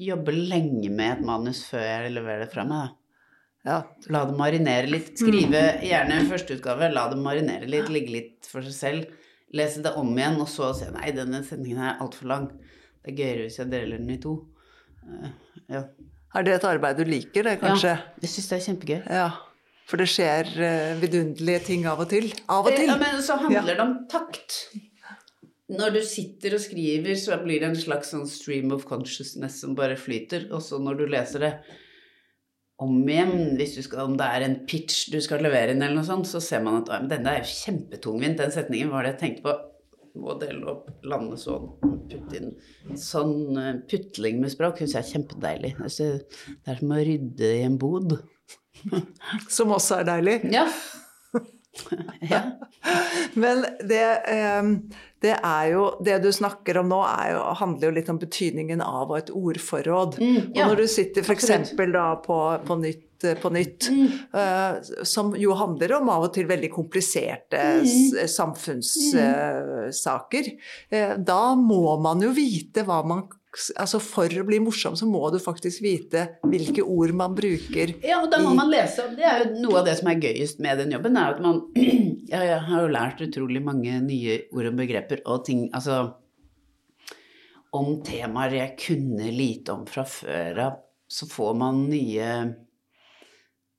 jobbe 0.00 0.32
lenge 0.32 0.88
med 0.88 1.18
et 1.18 1.26
manus 1.28 1.66
før 1.68 1.84
jeg 1.84 2.14
leverer 2.14 2.46
det 2.46 2.54
fra 2.54 2.64
meg. 2.64 2.88
da. 2.88 2.96
Ja. 3.68 3.76
La 4.08 4.24
det 4.24 4.38
marinere 4.38 4.88
litt. 4.88 5.12
Skrive 5.20 5.60
gjerne 5.84 6.22
førsteutgave, 6.30 6.88
la 6.94 7.10
det 7.12 7.20
marinere 7.20 7.68
litt, 7.68 7.92
ligge 7.92 8.14
litt 8.14 8.48
for 8.48 8.64
seg 8.64 8.78
selv. 8.78 9.19
Lese 9.56 9.82
det 9.82 9.92
om 9.98 10.10
igjen, 10.14 10.38
og 10.42 10.48
så 10.50 10.70
si 10.78 10.86
nei, 10.94 11.10
denne 11.16 11.42
sendingen 11.46 11.82
er 11.82 12.02
altfor 12.02 12.30
lang. 12.30 12.48
Det 13.00 13.12
er 13.12 13.16
gøyere 13.18 13.46
hvis 13.46 13.58
jeg 13.58 13.70
deler 13.72 13.98
den 13.98 14.12
i 14.14 14.20
to. 14.22 14.36
Uh, 15.02 15.30
ja. 15.72 15.84
Er 16.36 16.46
det 16.46 16.58
et 16.58 16.66
arbeid 16.68 17.00
du 17.00 17.08
liker, 17.08 17.48
det, 17.48 17.56
kanskje? 17.62 17.96
Ja, 17.96 18.20
jeg 18.22 18.30
syns 18.34 18.50
det 18.50 18.58
er 18.58 18.66
kjempegøy. 18.68 19.00
Ja. 19.10 19.30
For 19.90 19.98
det 19.98 20.06
skjer 20.12 20.52
uh, 20.54 21.00
vidunderlige 21.02 21.64
ting 21.72 21.88
av 21.90 22.04
og 22.04 22.12
til. 22.12 22.30
Av 22.46 22.62
og 22.62 22.76
til. 22.76 22.86
Ja, 22.92 22.96
men 23.00 23.18
så 23.26 23.40
handler 23.42 23.74
det 23.74 23.82
om 23.82 23.96
takt. 24.12 24.60
Når 25.70 25.94
du 25.94 26.00
sitter 26.06 26.56
og 26.56 26.62
skriver, 26.62 27.14
så 27.18 27.38
blir 27.42 27.62
det 27.62 27.70
en 27.70 27.78
slags 27.78 28.10
sånn 28.14 28.26
stream 28.30 28.72
of 28.74 28.86
consciousness 28.88 29.60
som 29.62 29.76
bare 29.78 29.98
flyter. 29.98 30.48
Og 30.54 30.62
så 30.66 30.78
når 30.82 30.98
du 30.98 31.04
leser 31.10 31.46
det 31.46 31.52
om 32.80 33.00
igjen, 33.04 33.56
hvis 33.58 33.74
du 33.76 33.82
skal, 33.84 34.06
om 34.08 34.16
det 34.16 34.26
er 34.26 34.44
en 34.46 34.58
pitch 34.68 35.10
du 35.12 35.18
skal 35.22 35.42
levere 35.44 35.74
inn, 35.74 35.82
eller 35.84 36.00
noe 36.00 36.08
sånt, 36.08 36.28
så 36.28 36.40
ser 36.44 36.62
man 36.64 36.80
at 36.80 36.92
men 36.94 37.10
denne 37.10 37.34
er 37.34 37.42
jo 37.42 37.50
kjempetungvint. 37.50 38.40
Den 38.40 38.54
setningen 38.54 38.92
var 38.92 39.04
det 39.04 39.14
jeg 39.14 39.20
tenkte 39.24 39.44
på. 39.48 39.56
Må 40.20 40.34
dele 40.40 40.66
opp, 40.72 40.88
lande 41.06 41.36
sånn, 41.38 41.68
putte 42.10 42.34
inn 42.34 42.48
Sånn 42.98 43.54
uh, 43.54 43.76
putling 43.86 44.40
med 44.42 44.50
språk 44.50 44.80
syns 44.80 44.96
jeg 44.96 45.04
er 45.04 45.12
kjempedeilig. 45.12 45.70
Altså, 45.84 46.08
det 46.48 46.72
er 46.72 46.80
som 46.80 46.96
å 46.96 47.04
rydde 47.06 47.52
i 47.60 47.62
en 47.68 47.78
bod. 47.80 48.16
Som 49.52 49.74
også 49.76 50.00
er 50.00 50.08
deilig. 50.08 50.34
Ja. 50.54 50.64
ja. 52.32 52.42
Men 53.34 53.64
det, 53.86 54.22
eh, 54.26 54.62
det 55.22 55.36
er 55.36 55.66
jo 55.70 56.02
Det 56.02 56.18
du 56.24 56.32
snakker 56.32 56.78
om 56.80 56.88
nå, 56.90 56.98
jo, 57.30 57.42
handler 57.60 57.88
jo 57.88 57.94
litt 57.98 58.08
om 58.10 58.18
betydningen 58.18 58.80
av 58.82 59.16
et 59.18 59.30
ordforråd. 59.30 60.18
Mm, 60.20 60.52
ja. 60.56 60.64
Og 60.64 60.68
når 60.72 60.76
du 60.82 60.86
sitter 60.90 61.22
f.eks. 61.22 61.46
da 61.76 62.16
på, 62.24 62.58
på 62.66 62.74
nytt 62.82 63.06
på 63.20 63.50
nytt, 63.52 63.84
uh, 64.32 64.80
som 65.04 65.36
jo 65.36 65.52
handler 65.52 65.92
om 65.98 66.08
av 66.08 66.22
og 66.24 66.32
til 66.32 66.48
veldig 66.48 66.72
kompliserte 66.72 67.84
mm. 67.84 68.24
samfunnssaker. 68.32 70.48
Uh, 70.88 71.20
da 71.20 71.52
må 71.52 72.00
man 72.00 72.24
jo 72.24 72.32
vite 72.32 72.80
hva 72.88 73.04
man 73.04 73.28
Altså 73.50 73.98
For 73.98 74.30
å 74.30 74.44
bli 74.46 74.60
morsom 74.62 74.94
så 74.94 75.08
må 75.10 75.24
du 75.34 75.40
faktisk 75.42 75.82
vite 75.82 76.26
hvilke 76.46 76.84
ord 76.86 77.10
man 77.18 77.34
bruker. 77.34 77.96
Ja, 78.06 78.20
og 78.22 78.30
da 78.30 78.38
må 78.44 78.52
man 78.54 78.70
lese. 78.70 79.08
Det 79.16 79.26
er 79.26 79.42
jo 79.42 79.64
noe 79.64 79.80
av 79.80 79.88
det 79.88 79.96
som 79.98 80.10
er 80.12 80.20
gøyest 80.22 80.62
med 80.62 80.78
den 80.78 80.94
jobben. 80.94 81.18
er 81.18 81.34
at 81.34 81.42
man, 81.42 81.64
Jeg 82.30 82.60
har 82.68 82.84
jo 82.84 82.92
lært 82.94 83.22
utrolig 83.26 83.62
mange 83.64 83.96
nye 84.04 84.36
ord 84.54 84.70
og 84.70 84.76
begreper 84.78 85.24
og 85.26 85.42
ting 85.48 85.64
Altså 85.74 86.04
om 87.74 88.00
temaer 88.02 88.56
jeg 88.56 88.76
kunne 88.82 89.30
lite 89.30 89.74
om 89.74 89.84
fra 89.86 90.02
før 90.02 90.58
av, 90.64 90.78
så 91.06 91.28
får 91.30 91.52
man 91.58 91.84
nye 91.90 92.30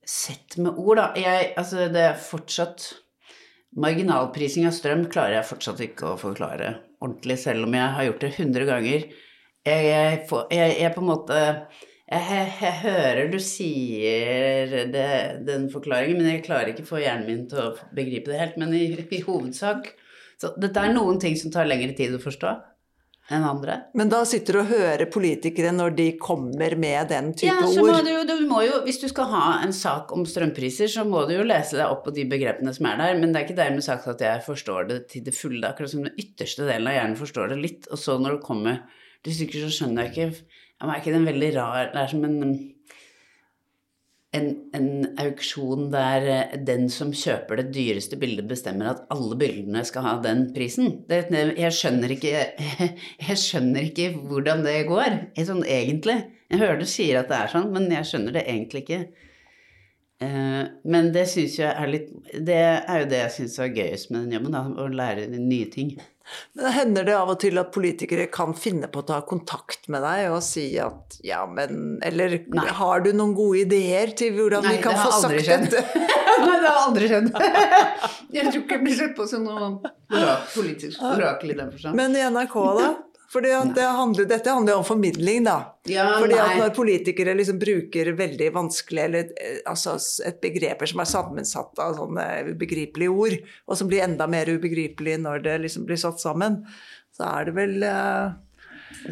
sett 0.08 0.56
med 0.60 0.80
ord, 0.80 0.98
da. 1.00 1.08
Jeg, 1.20 1.52
altså, 1.60 1.88
det 1.92 2.06
er 2.10 2.22
fortsatt 2.24 2.88
Marginalprising 3.80 4.66
av 4.68 4.74
strøm 4.76 5.06
klarer 5.12 5.38
jeg 5.38 5.48
fortsatt 5.48 5.84
ikke 5.86 6.10
å 6.10 6.20
forklare 6.20 6.74
ordentlig, 7.00 7.38
selv 7.40 7.68
om 7.68 7.76
jeg 7.78 7.94
har 7.96 8.08
gjort 8.08 8.26
det 8.26 8.32
100 8.34 8.66
ganger. 8.68 9.06
Jeg, 9.67 10.24
får, 10.30 10.47
jeg, 10.54 10.78
jeg 10.82 10.93
på 10.95 11.04
en 11.04 11.10
måte 11.12 11.39
jeg, 12.12 12.47
jeg, 12.60 12.74
hører 12.82 13.30
du 13.32 13.38
sier 13.39 14.74
det, 14.91 15.12
den 15.47 15.69
forklaringen, 15.71 16.17
men 16.19 16.34
jeg 16.34 16.45
klarer 16.47 16.74
ikke 16.74 16.84
å 16.84 16.91
få 16.95 17.04
hjernen 17.04 17.30
min 17.30 17.45
til 17.52 17.62
å 17.62 17.93
begripe 17.95 18.34
det 18.34 18.41
helt. 18.41 18.58
Men 18.60 18.74
i, 18.76 18.88
i 19.00 19.21
hovedsak 19.24 19.93
Så 20.41 20.56
dette 20.60 20.82
er 20.82 20.95
noen 20.95 21.21
ting 21.21 21.38
som 21.39 21.54
tar 21.54 21.69
lengre 21.69 21.93
tid 21.95 22.17
å 22.17 22.21
forstå 22.24 22.58
enn 23.32 23.45
andre. 23.47 23.78
Men 23.95 24.10
da 24.12 24.21
sitter 24.28 24.58
du 24.58 24.60
og 24.63 24.71
hører 24.71 25.08
politikere 25.12 25.71
når 25.71 25.93
de 25.95 26.08
kommer 26.19 26.76
med 26.80 27.12
den 27.12 27.30
type 27.38 27.52
ja, 27.52 27.67
så 27.69 27.84
ord? 27.86 28.02
Du, 28.04 28.13
du 28.28 28.47
må 28.50 28.63
jo, 28.65 28.82
hvis 28.84 29.00
du 29.00 29.08
skal 29.12 29.30
ha 29.32 29.43
en 29.63 29.71
sak 29.76 30.12
om 30.15 30.26
strømpriser, 30.28 30.89
så 30.91 31.06
må 31.08 31.24
du 31.30 31.36
jo 31.38 31.45
lese 31.47 31.78
deg 31.80 31.86
opp 31.86 32.04
på 32.08 32.15
de 32.15 32.26
begrepene 32.28 32.74
som 32.76 32.89
er 32.89 33.00
der. 33.00 33.21
Men 33.21 33.32
det 33.32 33.41
er 33.41 33.47
ikke 33.47 33.60
dermed 33.62 33.86
sagt 33.86 34.10
at 34.12 34.24
jeg 34.26 34.43
forstår 34.47 34.89
det 34.89 35.00
til 35.13 35.24
det 35.28 35.36
fulle. 35.38 35.63
Akkurat 35.69 35.93
som 35.93 36.04
den 36.04 36.17
ytterste 36.19 36.67
delen 36.67 36.91
av 36.91 36.97
hjernen 36.97 37.19
forstår 37.21 37.54
det 37.54 37.62
litt. 37.62 37.88
Og 37.93 38.02
så 38.02 38.17
når 38.19 38.38
det 38.39 38.47
kommer 38.50 38.82
til 39.26 39.38
stykker, 39.38 39.66
så 39.66 39.78
skjønner 39.78 40.08
jeg 40.08 40.12
ikke 40.12 40.28
Jeg 40.82 40.90
Er 40.90 40.98
ikke 40.98 41.14
den 41.14 41.28
veldig 41.30 41.50
rar 41.56 41.92
Det 41.94 42.02
er 42.02 42.08
som 42.10 42.24
en 42.26 42.56
en, 44.32 44.52
en, 44.78 44.92
auksjon 45.20 45.90
der 45.92 46.28
eh, 46.32 46.54
den 46.68 46.88
som 46.92 47.12
kjøper 47.16 47.60
det 47.60 47.72
dyreste 47.76 48.16
bildet, 48.20 48.48
bestemmer 48.48 48.94
at 48.94 49.02
alle 49.12 49.36
bildene 49.40 49.84
skal 49.88 50.06
ha 50.08 50.14
den 50.24 50.46
prisen. 50.56 51.02
Det, 51.10 51.26
jeg, 51.32 51.74
skjønner 51.76 52.14
ikke, 52.16 52.46
jeg 53.28 53.42
skjønner 53.42 53.90
ikke 53.90 54.12
hvordan 54.30 54.64
det 54.68 54.78
går, 54.90 55.18
sånn 55.48 55.66
egentlig. 55.68 56.22
Jeg 56.52 56.64
hører 56.64 56.80
du 56.80 56.88
sier 56.88 57.22
at 57.22 57.32
det 57.32 57.42
er 57.42 57.52
sånn, 57.52 57.70
men 57.76 57.92
jeg 57.92 58.08
skjønner 58.08 58.40
det 58.40 58.46
egentlig 58.48 58.86
ikke. 58.86 59.02
Eh, 60.24 60.64
men 60.96 61.12
det 61.16 61.28
syns 61.32 61.58
jeg 61.58 61.72
er 61.72 61.88
litt 61.90 62.10
Det 62.46 62.58
er 62.62 63.00
jo 63.02 63.06
det 63.10 63.22
jeg 63.24 63.34
syns 63.40 63.56
er 63.60 63.72
gøyest 63.74 64.12
med 64.14 64.28
den 64.28 64.38
jobben, 64.38 64.56
da, 64.56 64.64
å 64.70 64.88
lære 64.88 65.28
nye 65.34 65.68
ting. 65.74 65.96
Men 66.58 66.72
Hender 66.76 67.08
det 67.08 67.15
av 67.17 67.32
og 67.34 67.39
til 67.44 67.60
at 67.62 67.72
politikere 67.76 68.28
kan 68.32 68.56
finne 68.58 68.89
på 68.91 69.04
å 69.04 69.08
ta 69.08 69.20
kontakt 69.28 69.89
med 69.91 70.04
deg 70.06 70.32
og 70.32 70.41
si 70.46 70.65
at 70.82 71.20
ja, 71.26 71.44
men 71.50 72.00
Eller 72.06 72.39
Nei. 72.52 72.65
har 72.80 73.04
du 73.06 73.12
noen 73.13 73.36
gode 73.38 73.65
ideer 73.65 74.13
til 74.17 74.36
hvordan 74.38 74.65
Nei, 74.67 74.78
vi 74.78 74.84
kan 74.86 74.98
få 75.00 75.12
sagt 75.24 75.46
dette? 75.48 75.86
Nei, 76.41 76.58
det 76.58 76.67
har 76.67 76.82
aldri 76.88 77.12
skjedd. 77.12 77.32
jeg 78.36 78.48
tror 78.48 78.62
ikke 78.63 78.78
jeg 78.78 78.84
blir 78.86 78.98
sett 78.98 79.15
på 79.17 79.28
som 79.30 79.46
noe 79.46 79.72
politisk 80.56 81.04
orakel 81.06 81.54
i 81.54 81.58
den 81.60 81.72
forstand. 81.74 81.98
Men 81.98 82.15
i 82.17 82.24
NRK, 82.26 82.56
da? 82.80 82.91
Fordi 83.32 83.52
det 83.76 83.88
handler, 83.96 84.28
Dette 84.28 84.52
handler 84.52 84.76
jo 84.76 84.82
om 84.82 84.88
formidling, 84.88 85.46
da. 85.48 85.58
Ja, 85.88 86.08
Fordi 86.20 86.36
at 86.36 86.58
Når 86.60 86.74
politikere 86.76 87.36
liksom 87.38 87.62
bruker 87.62 88.12
veldig 88.17 88.52
vanskelig 88.58 89.06
eller 89.06 89.32
eh, 89.39 89.62
altså 89.70 89.96
et 90.28 90.41
begreper 90.44 90.89
som 90.91 91.04
er 91.04 91.10
sammensatt 91.10 91.80
av 91.82 91.96
sånne 92.00 92.28
ubegripelige 92.52 93.13
ord, 93.13 93.38
og 93.67 93.80
som 93.80 93.91
blir 93.91 94.04
enda 94.04 94.28
mer 94.32 94.52
ubegripelig 94.52 95.17
når 95.24 95.46
det 95.48 95.58
liksom 95.65 95.88
blir 95.88 96.02
satt 96.02 96.20
sammen, 96.24 96.62
så 97.15 97.30
er 97.32 97.50
det 97.50 97.58
vel 97.60 97.78
uh... 97.88 98.32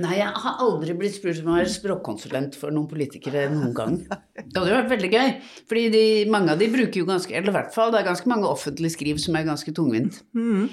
Nei, 0.03 0.17
jeg 0.19 0.35
har 0.43 0.59
aldri 0.59 0.93
blitt 0.99 1.15
spurt 1.15 1.39
om 1.39 1.53
å 1.53 1.55
være 1.55 1.71
språkkonsulent 1.71 2.57
for 2.59 2.75
noen 2.75 2.89
politikere 2.91 3.45
noen 3.53 3.71
gang. 3.73 3.97
Det 4.03 4.51
hadde 4.51 4.67
jo 4.67 4.75
vært 4.75 4.91
veldig 4.91 5.09
gøy. 5.13 5.31
Fordi 5.71 5.85
de, 5.93 6.03
mange 6.31 6.51
av 6.53 6.59
de 6.59 6.67
bruker 6.73 6.99
jo 6.99 7.07
ganske 7.07 7.31
Eller 7.31 7.53
i 7.53 7.55
hvert 7.55 7.71
fall, 7.73 7.93
det 7.95 8.01
er 8.01 8.09
ganske 8.11 8.29
mange 8.29 8.51
offentlige 8.51 8.97
skriv 8.97 9.21
som 9.23 9.39
er 9.39 9.47
ganske 9.47 9.71
tungvint. 9.75 10.19
Mm. 10.35 10.67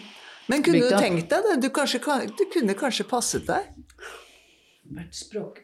Men 0.50 0.62
kunne 0.62 0.82
du 0.84 0.94
tenkt 0.94 1.30
deg 1.32 1.46
det? 1.48 1.56
Du, 1.64 1.70
kanskje, 1.74 2.00
du, 2.30 2.44
kunne 2.52 2.76
kanskje 2.78 3.06
passet 3.10 3.48
deg? 3.48 3.72
Vært 4.96 5.16
språk... 5.16 5.62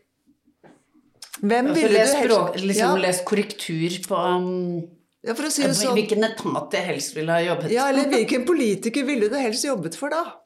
Hvem 1.43 1.73
altså, 1.73 1.79
ville 1.81 2.03
du 2.07 2.17
helst 2.19 2.59
Liksom 2.63 2.99
ja. 2.99 3.03
lest 3.03 3.25
korrektur 3.27 3.95
på 4.07 4.19
um, 4.19 4.83
ja, 5.23 5.35
for 5.35 5.49
å 5.49 5.51
si 5.55 5.65
det 5.65 5.75
sånn. 5.79 5.97
Hvilken 5.97 6.27
etat 6.27 6.77
jeg 6.77 6.87
helst 6.87 7.17
ville 7.17 7.35
ha 7.35 7.43
jobbet 7.43 7.73
Ja, 7.73 7.89
eller 7.91 8.11
hvilken 8.15 8.47
politiker 8.47 9.07
ville 9.09 9.31
du 9.31 9.39
helst 9.39 9.67
jobbet 9.67 9.99
for, 9.99 10.15
da? 10.15 10.39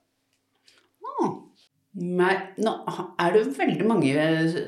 Nei, 1.97 2.35
nå 2.61 2.73
er 3.25 3.33
det 3.33 3.43
veldig 3.57 3.85
mange 3.89 4.25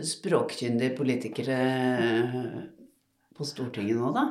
språkkyndige 0.07 0.95
politikere 0.97 1.59
på 3.37 3.45
Stortinget 3.45 3.99
nå, 4.01 4.13
da. 4.17 4.23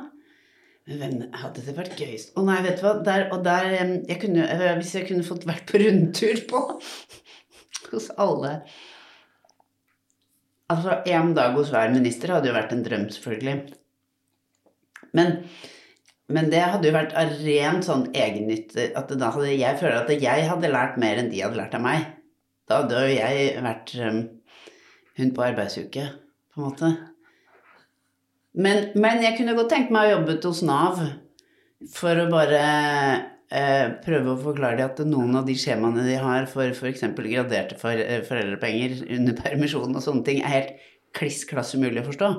Hvem 0.88 1.18
hadde 1.36 1.62
det 1.66 1.74
vært 1.76 1.98
gøyest 2.00 2.36
Å 2.38 2.42
nei, 2.46 2.60
vet 2.64 2.78
du 2.80 2.86
hva. 2.86 2.94
Der, 3.04 3.26
og 3.34 3.42
der 3.44 3.66
jeg 3.74 4.20
kunne, 4.22 4.46
Hvis 4.80 4.94
jeg 4.96 5.08
kunne 5.10 5.26
fått 5.26 5.44
vært 5.48 5.66
på 5.68 5.80
rundtur 5.82 6.44
på 6.48 6.62
hos 7.92 8.08
alle 8.16 8.62
Altså 10.68 11.00
én 11.08 11.34
dag 11.36 11.56
hos 11.56 11.72
hver 11.72 11.92
minister 11.92 12.32
hadde 12.34 12.50
jo 12.50 12.56
vært 12.56 12.74
en 12.74 12.82
drøm, 12.84 13.06
selvfølgelig. 13.08 13.54
Men, 15.16 15.30
men 16.28 16.50
det 16.52 16.60
hadde 16.60 16.90
jo 16.90 16.92
vært 16.92 17.14
av 17.16 17.32
rent 17.40 17.86
sånn 17.86 18.04
egennytte 18.12 18.90
at 19.00 19.14
da 19.16 19.30
hadde 19.32 19.54
Jeg 19.54 19.78
føler 19.80 20.02
at 20.02 20.12
jeg 20.12 20.44
hadde 20.50 20.72
lært 20.74 20.98
mer 21.00 21.22
enn 21.22 21.30
de 21.32 21.40
hadde 21.40 21.56
lært 21.56 21.76
av 21.78 21.86
meg. 21.86 22.04
Da 22.68 22.82
hadde 22.82 23.00
jo 23.00 23.14
jeg 23.14 23.64
vært 23.64 23.94
um, 23.96 24.20
hun 25.16 25.32
på 25.32 25.46
arbeidsuke, 25.46 26.04
på 26.52 26.60
en 26.60 26.68
måte. 26.68 26.92
Men, 28.56 28.90
men, 28.98 29.22
jeg 29.22 29.36
kunne 29.38 29.56
godt 29.58 29.72
tenkt 29.72 29.92
meg 29.94 30.08
å 30.08 30.14
jobbe 30.16 30.38
hos 30.44 30.62
Nav 30.66 31.02
for 31.94 32.18
å 32.18 32.26
bare 32.30 32.60
eh, 33.54 33.86
prøve 34.04 34.32
å 34.32 34.40
forklare 34.40 34.80
dem 34.80 34.88
at 34.88 35.02
noen 35.06 35.36
av 35.38 35.46
de 35.46 35.54
skjemaene 35.58 36.06
de 36.06 36.16
har 36.18 36.48
for 36.50 36.72
f.eks. 36.72 37.04
graderte 37.14 37.78
for, 37.78 37.92
eh, 37.94 38.24
foreldrepenger 38.26 39.04
under 39.18 39.36
permisjon 39.42 39.94
og 39.94 40.04
sånne 40.04 40.24
ting, 40.26 40.42
er 40.42 40.56
helt 40.56 40.88
kliss 41.16 41.44
klass 41.48 41.74
umulig 41.76 42.02
å 42.02 42.08
forstå. 42.08 42.32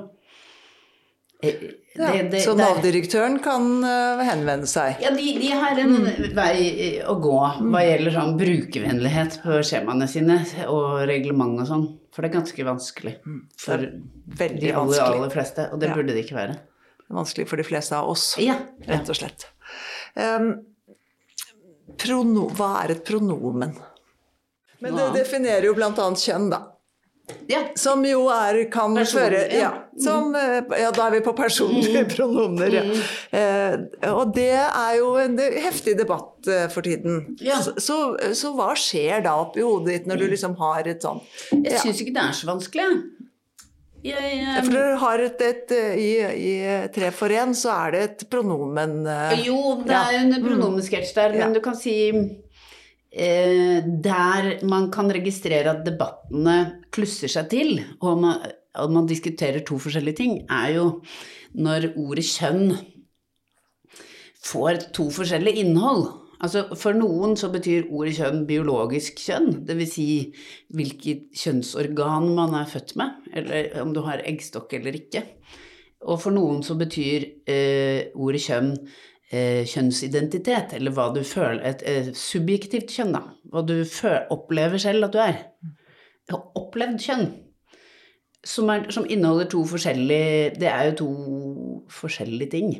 Eh, 1.42 1.70
Ja, 1.96 2.12
det- 2.12 2.30
det- 2.30 2.42
så 2.44 2.54
Nav-direktøren 2.56 3.40
kan 3.42 3.82
eh, 3.84 4.20
henvende 4.24 4.66
seg. 4.66 5.00
Ja, 5.02 5.10
de, 5.10 5.38
de 5.40 5.48
har 5.50 5.78
en 5.80 6.04
vei 6.36 7.00
å 7.02 7.16
gå 7.20 7.32
hva 7.66 7.80
gjelder 7.82 8.12
sånn 8.14 8.36
brukervennlighet 8.38 9.40
på 9.42 9.58
skjemaene 9.66 10.06
sine 10.08 10.36
og 10.68 11.06
reglement 11.08 11.60
og 11.60 11.66
sånn. 11.66 11.86
For 12.12 12.22
det 12.22 12.30
er 12.30 12.38
ganske 12.40 12.64
vanskelig 12.64 13.16
for 13.58 13.78
Veldig 14.38 14.60
de 14.60 14.72
aller, 14.72 15.00
aller 15.02 15.30
fleste. 15.30 15.66
Og 15.72 15.80
det 15.80 15.88
Ja. 15.90 15.94
burde 15.94 16.14
det 16.14 16.24
ikke 16.26 16.36
være. 16.38 16.54
Det 16.54 17.10
vanskelig 17.16 17.48
for 17.48 17.56
de 17.56 17.64
fleste 17.64 17.92
av 17.96 18.08
oss, 18.08 18.36
Ja. 18.38 18.54
rett 18.86 19.08
og 19.10 19.16
slett. 19.16 19.46
Um, 20.16 20.64
prono, 21.98 22.48
hva 22.54 22.84
er 22.84 22.92
et 22.92 23.04
pronomen? 23.04 23.74
Men 24.80 24.94
det 24.96 25.12
definerer 25.24 25.64
jo 25.64 25.74
annet 25.98 26.22
kjønn, 26.22 26.50
da. 26.50 26.62
Ja. 27.50 27.60
Som 27.78 28.04
jo 28.06 28.24
er 28.32 28.62
kan 28.72 28.94
føre 29.08 29.44
ja, 29.50 29.60
ja. 29.60 29.70
Mm. 29.90 30.00
som, 30.04 30.34
eh, 30.38 30.58
ja, 30.82 30.90
da 30.94 31.06
er 31.06 31.16
vi 31.16 31.20
på 31.24 31.34
personlige 31.36 32.04
pronomener. 32.14 32.76
Ja. 32.80 32.84
Eh, 33.40 34.10
og 34.12 34.34
det 34.36 34.52
er 34.56 34.98
jo 34.98 35.14
en 35.20 35.38
heftig 35.38 35.96
debatt 35.98 36.48
eh, 36.50 36.66
for 36.72 36.86
tiden. 36.86 37.36
Ja. 37.42 37.60
Så, 37.62 37.76
så, 37.82 38.00
så 38.36 38.52
hva 38.56 38.72
skjer 38.78 39.24
da 39.26 39.36
oppi 39.44 39.64
hodet 39.64 39.94
ditt 39.94 40.10
når 40.10 40.22
du 40.22 40.28
liksom 40.34 40.58
har 40.60 40.86
et 40.90 41.02
sånt 41.04 41.26
Jeg 41.54 41.80
syns 41.82 42.04
ikke 42.04 42.14
det 42.16 42.26
er 42.28 42.36
så 42.36 42.50
vanskelig. 42.50 42.86
jeg. 42.86 43.02
Jeg, 44.00 44.62
For 44.64 44.72
dere 44.72 44.96
har 45.02 45.20
et, 45.20 45.42
et, 45.44 45.72
et 45.76 45.98
i, 46.00 46.12
I 46.24 46.52
Tre 46.94 47.10
for 47.12 47.32
én 47.36 47.50
så 47.56 47.74
er 47.74 47.92
det 47.92 48.04
et 48.06 48.22
pronomen 48.32 49.02
eh, 49.04 49.42
Jo, 49.44 49.82
det 49.84 49.92
er 49.92 50.14
jo 50.16 50.22
en 50.24 50.46
pronomensketsj 50.46 51.12
der, 51.18 51.36
men 51.36 51.52
du 51.52 51.60
kan 51.64 51.76
si 51.76 51.96
eh, 52.08 52.30
Der 53.10 54.64
man 54.70 54.86
kan 54.94 55.10
registrere 55.10 55.72
at 55.72 55.82
debattene 55.82 56.82
klusser 56.94 57.32
seg 57.32 57.48
til, 57.50 57.72
og 57.98 58.20
man, 58.22 58.44
og 58.78 58.92
man 58.94 59.08
diskuterer 59.10 59.64
to 59.66 59.80
forskjellige 59.82 60.20
ting, 60.20 60.36
er 60.46 60.76
jo 60.76 60.84
når 61.58 61.90
ordet 61.98 62.26
kjønn 62.28 62.76
får 64.46 64.92
to 64.96 65.08
forskjellige 65.10 65.64
innhold. 65.64 66.06
Altså 66.40 66.62
For 66.78 66.96
noen 66.96 67.34
så 67.36 67.50
betyr 67.52 67.90
ordet 67.92 68.14
kjønn 68.16 68.46
biologisk 68.48 69.18
kjønn, 69.20 69.50
dvs. 69.68 69.90
Si 69.92 70.06
hvilket 70.72 71.28
kjønnsorgan 71.36 72.30
man 72.36 72.56
er 72.62 72.70
født 72.70 72.94
med, 73.00 73.28
eller 73.36 73.74
om 73.82 73.92
du 73.96 74.00
har 74.06 74.24
eggstokk 74.24 74.72
eller 74.78 74.96
ikke. 74.96 75.26
Og 76.08 76.16
for 76.22 76.32
noen 76.32 76.62
så 76.64 76.78
betyr 76.80 77.26
eh, 77.44 78.08
ordet 78.16 78.40
kjønn 78.46 78.72
eh, 79.30 79.62
kjønnsidentitet, 79.68 80.74
eller 80.76 80.94
hva 80.94 81.10
du 81.14 81.22
føler 81.26 81.62
Et 81.72 81.84
eh, 81.86 82.10
subjektivt 82.16 82.90
kjønn, 82.94 83.14
da. 83.16 83.22
Hva 83.50 83.62
du 83.66 83.78
føler, 83.84 84.26
opplever 84.34 84.82
selv 84.82 85.08
at 85.08 85.14
du 85.14 85.22
er. 85.22 85.40
Opplevd 86.30 87.00
kjønn. 87.02 87.30
Som, 88.46 88.70
er, 88.72 88.86
som 88.88 89.04
inneholder 89.04 89.50
to 89.52 89.60
forskjellige 89.68 90.54
Det 90.56 90.68
er 90.70 90.86
jo 90.88 90.92
to 91.02 91.08
forskjellige 91.92 92.52
ting. 92.54 92.70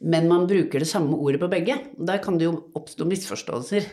Men 0.00 0.30
man 0.30 0.46
bruker 0.48 0.80
det 0.80 0.88
samme 0.88 1.18
ordet 1.20 1.42
på 1.42 1.50
begge. 1.52 1.76
Der 1.98 2.22
kan 2.24 2.38
det 2.40 2.48
jo 2.48 2.70
oppstå 2.78 3.04
misforståelser. 3.04 3.88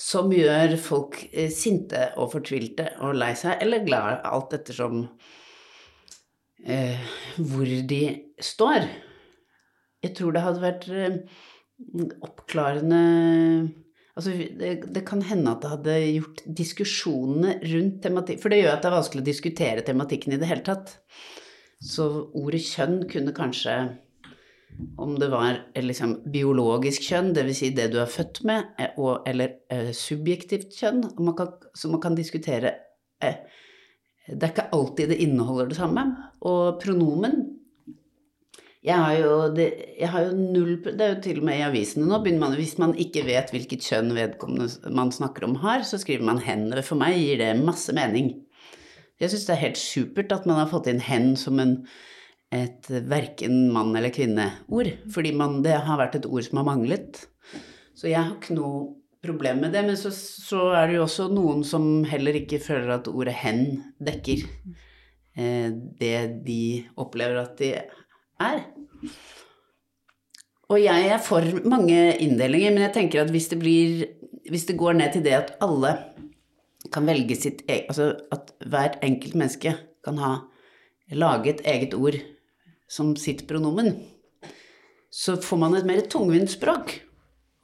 Som 0.00 0.32
gjør 0.34 0.74
folk 0.80 1.20
eh, 1.30 1.52
sinte 1.54 2.08
og 2.18 2.32
fortvilte 2.32 2.88
og 3.04 3.14
lei 3.20 3.34
seg, 3.38 3.60
eller 3.62 3.84
glad, 3.86 4.24
alt 4.26 4.56
ettersom 4.56 5.04
eh, 6.66 7.12
hvor 7.38 7.68
de 7.92 8.00
står. 8.42 8.88
Jeg 10.04 10.12
tror 10.18 10.34
det 10.34 10.44
hadde 10.44 10.62
vært 10.64 10.86
eh, 10.92 11.16
oppklarende 12.24 13.00
Altså, 14.14 14.30
det, 14.30 14.92
det 14.94 15.00
kan 15.08 15.24
hende 15.26 15.50
at 15.50 15.64
det 15.64 15.70
hadde 15.72 15.94
gjort 16.14 16.42
diskusjonene 16.60 17.56
rundt 17.66 17.96
tematikk 18.04 18.38
For 18.44 18.52
det 18.52 18.60
gjør 18.60 18.76
at 18.76 18.84
det 18.84 18.90
er 18.90 18.94
vanskelig 18.94 19.24
å 19.24 19.26
diskutere 19.26 19.82
tematikken 19.86 20.36
i 20.36 20.38
det 20.38 20.46
hele 20.46 20.62
tatt. 20.62 20.92
Så 21.82 22.06
ordet 22.38 22.62
kjønn 22.62 23.00
kunne 23.10 23.34
kanskje 23.34 23.74
om 24.98 25.18
det 25.18 25.28
var 25.28 25.58
eh, 25.74 25.84
liksom, 25.84 26.16
biologisk 26.30 27.04
kjønn, 27.10 27.32
dvs. 27.34 27.58
Si 27.60 27.70
det 27.76 27.90
du 27.92 28.00
er 28.02 28.10
født 28.10 28.42
med, 28.48 28.72
eh, 28.78 28.94
og, 28.98 29.26
eller 29.28 29.58
eh, 29.72 29.90
subjektivt 29.94 30.74
kjønn, 30.78 31.04
man 31.18 31.36
kan, 31.38 31.52
så 31.74 31.90
man 31.92 32.02
kan 32.02 32.18
diskutere 32.18 32.74
eh, 33.22 33.44
Det 34.26 34.40
er 34.40 34.54
ikke 34.54 34.70
alltid 34.72 35.12
det 35.12 35.20
inneholder 35.20 35.68
det 35.70 35.78
samme. 35.78 36.06
Og 36.48 36.80
pronomen 36.82 37.42
jeg 38.84 39.00
har, 39.00 39.14
jo, 39.16 39.36
det, 39.56 39.66
jeg 39.96 40.08
har 40.12 40.26
jo 40.26 40.32
null 40.36 40.74
Det 40.84 41.00
er 41.00 41.14
jo 41.14 41.20
til 41.24 41.38
og 41.40 41.46
med 41.48 41.56
i 41.56 41.64
avisene 41.64 42.04
nå. 42.04 42.18
man, 42.36 42.56
Hvis 42.58 42.76
man 42.76 42.92
ikke 43.00 43.22
vet 43.24 43.52
hvilket 43.54 43.80
kjønn 43.80 44.12
vedkommende 44.12 44.92
man 44.92 45.12
snakker 45.14 45.46
om 45.46 45.54
har, 45.62 45.86
så 45.88 45.96
skriver 45.98 46.24
man 46.24 46.38
'hen'. 46.38 46.82
For 46.82 47.00
meg 47.00 47.16
gir 47.16 47.38
det 47.40 47.64
masse 47.64 47.94
mening. 47.96 48.44
Jeg 49.20 49.30
syns 49.30 49.46
det 49.46 49.54
er 49.54 49.64
helt 49.64 49.80
supert 49.80 50.32
at 50.32 50.44
man 50.46 50.60
har 50.60 50.68
fått 50.68 50.90
inn 50.92 51.00
'hen' 51.00 51.36
som 51.36 51.60
en 51.60 51.86
et 52.52 52.90
verken 53.08 53.72
mann- 53.72 53.96
eller 53.96 54.10
kvinneord. 54.10 54.92
Fordi 55.10 55.32
man, 55.32 55.62
det 55.62 55.80
har 55.80 55.98
vært 55.98 56.20
et 56.20 56.26
ord 56.26 56.44
som 56.44 56.60
har 56.60 56.68
manglet. 56.68 57.26
Så 57.96 58.08
jeg 58.10 58.20
har 58.20 58.36
ikke 58.36 58.54
noe 58.54 58.94
problem 59.24 59.64
med 59.64 59.72
det. 59.72 59.84
Men 59.86 59.96
så, 59.96 60.12
så 60.12 60.74
er 60.76 60.86
det 60.86 60.98
jo 60.98 61.06
også 61.08 61.32
noen 61.32 61.64
som 61.64 62.04
heller 62.04 62.36
ikke 62.36 62.60
føler 62.60 62.98
at 62.98 63.08
ordet 63.08 63.34
'hen' 63.34 63.94
dekker 63.98 64.44
eh, 65.36 65.70
det 65.72 66.44
de 66.44 66.84
opplever 66.96 67.40
at 67.42 67.56
de 67.58 67.74
er. 68.40 68.64
Og 70.72 70.80
jeg 70.80 71.08
er 71.12 71.20
for 71.22 71.44
mange 71.68 72.16
inndelinger, 72.24 72.72
men 72.72 72.86
jeg 72.86 72.94
tenker 72.94 73.22
at 73.22 73.32
hvis 73.32 73.50
det 73.52 73.60
blir 73.60 74.06
Hvis 74.50 74.66
det 74.68 74.76
går 74.76 74.92
ned 74.92 75.12
til 75.12 75.22
det 75.24 75.32
at 75.32 75.54
alle 75.64 75.94
kan 76.92 77.06
velge 77.08 77.36
sitt 77.36 77.62
eget 77.64 77.86
Altså 77.88 78.10
at 78.32 78.52
hvert 78.60 78.98
enkelt 79.02 79.34
menneske 79.34 79.72
kan 80.04 80.18
ha 80.20 80.34
laget 81.12 81.62
eget 81.64 81.94
ord 81.94 82.16
som 82.88 83.14
sitt 83.16 83.46
pronomen, 83.48 83.94
så 85.10 85.36
får 85.40 85.60
man 85.60 85.76
et 85.76 85.86
mer 85.88 86.00
tungvint 86.10 86.50
språk, 86.50 86.96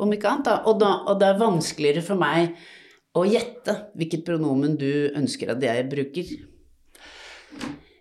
om 0.00 0.12
ikke 0.12 0.28
annet. 0.28 0.46
Da. 0.48 0.56
Og, 0.68 0.78
da, 0.80 0.90
og 1.08 1.20
det 1.20 1.28
er 1.28 1.40
vanskeligere 1.40 2.04
for 2.04 2.20
meg 2.20 2.54
å 3.16 3.24
gjette 3.28 3.74
hvilket 3.98 4.24
pronomen 4.26 4.76
du 4.80 5.10
ønsker 5.18 5.52
at 5.54 5.64
jeg 5.64 5.88
bruker. 5.90 6.32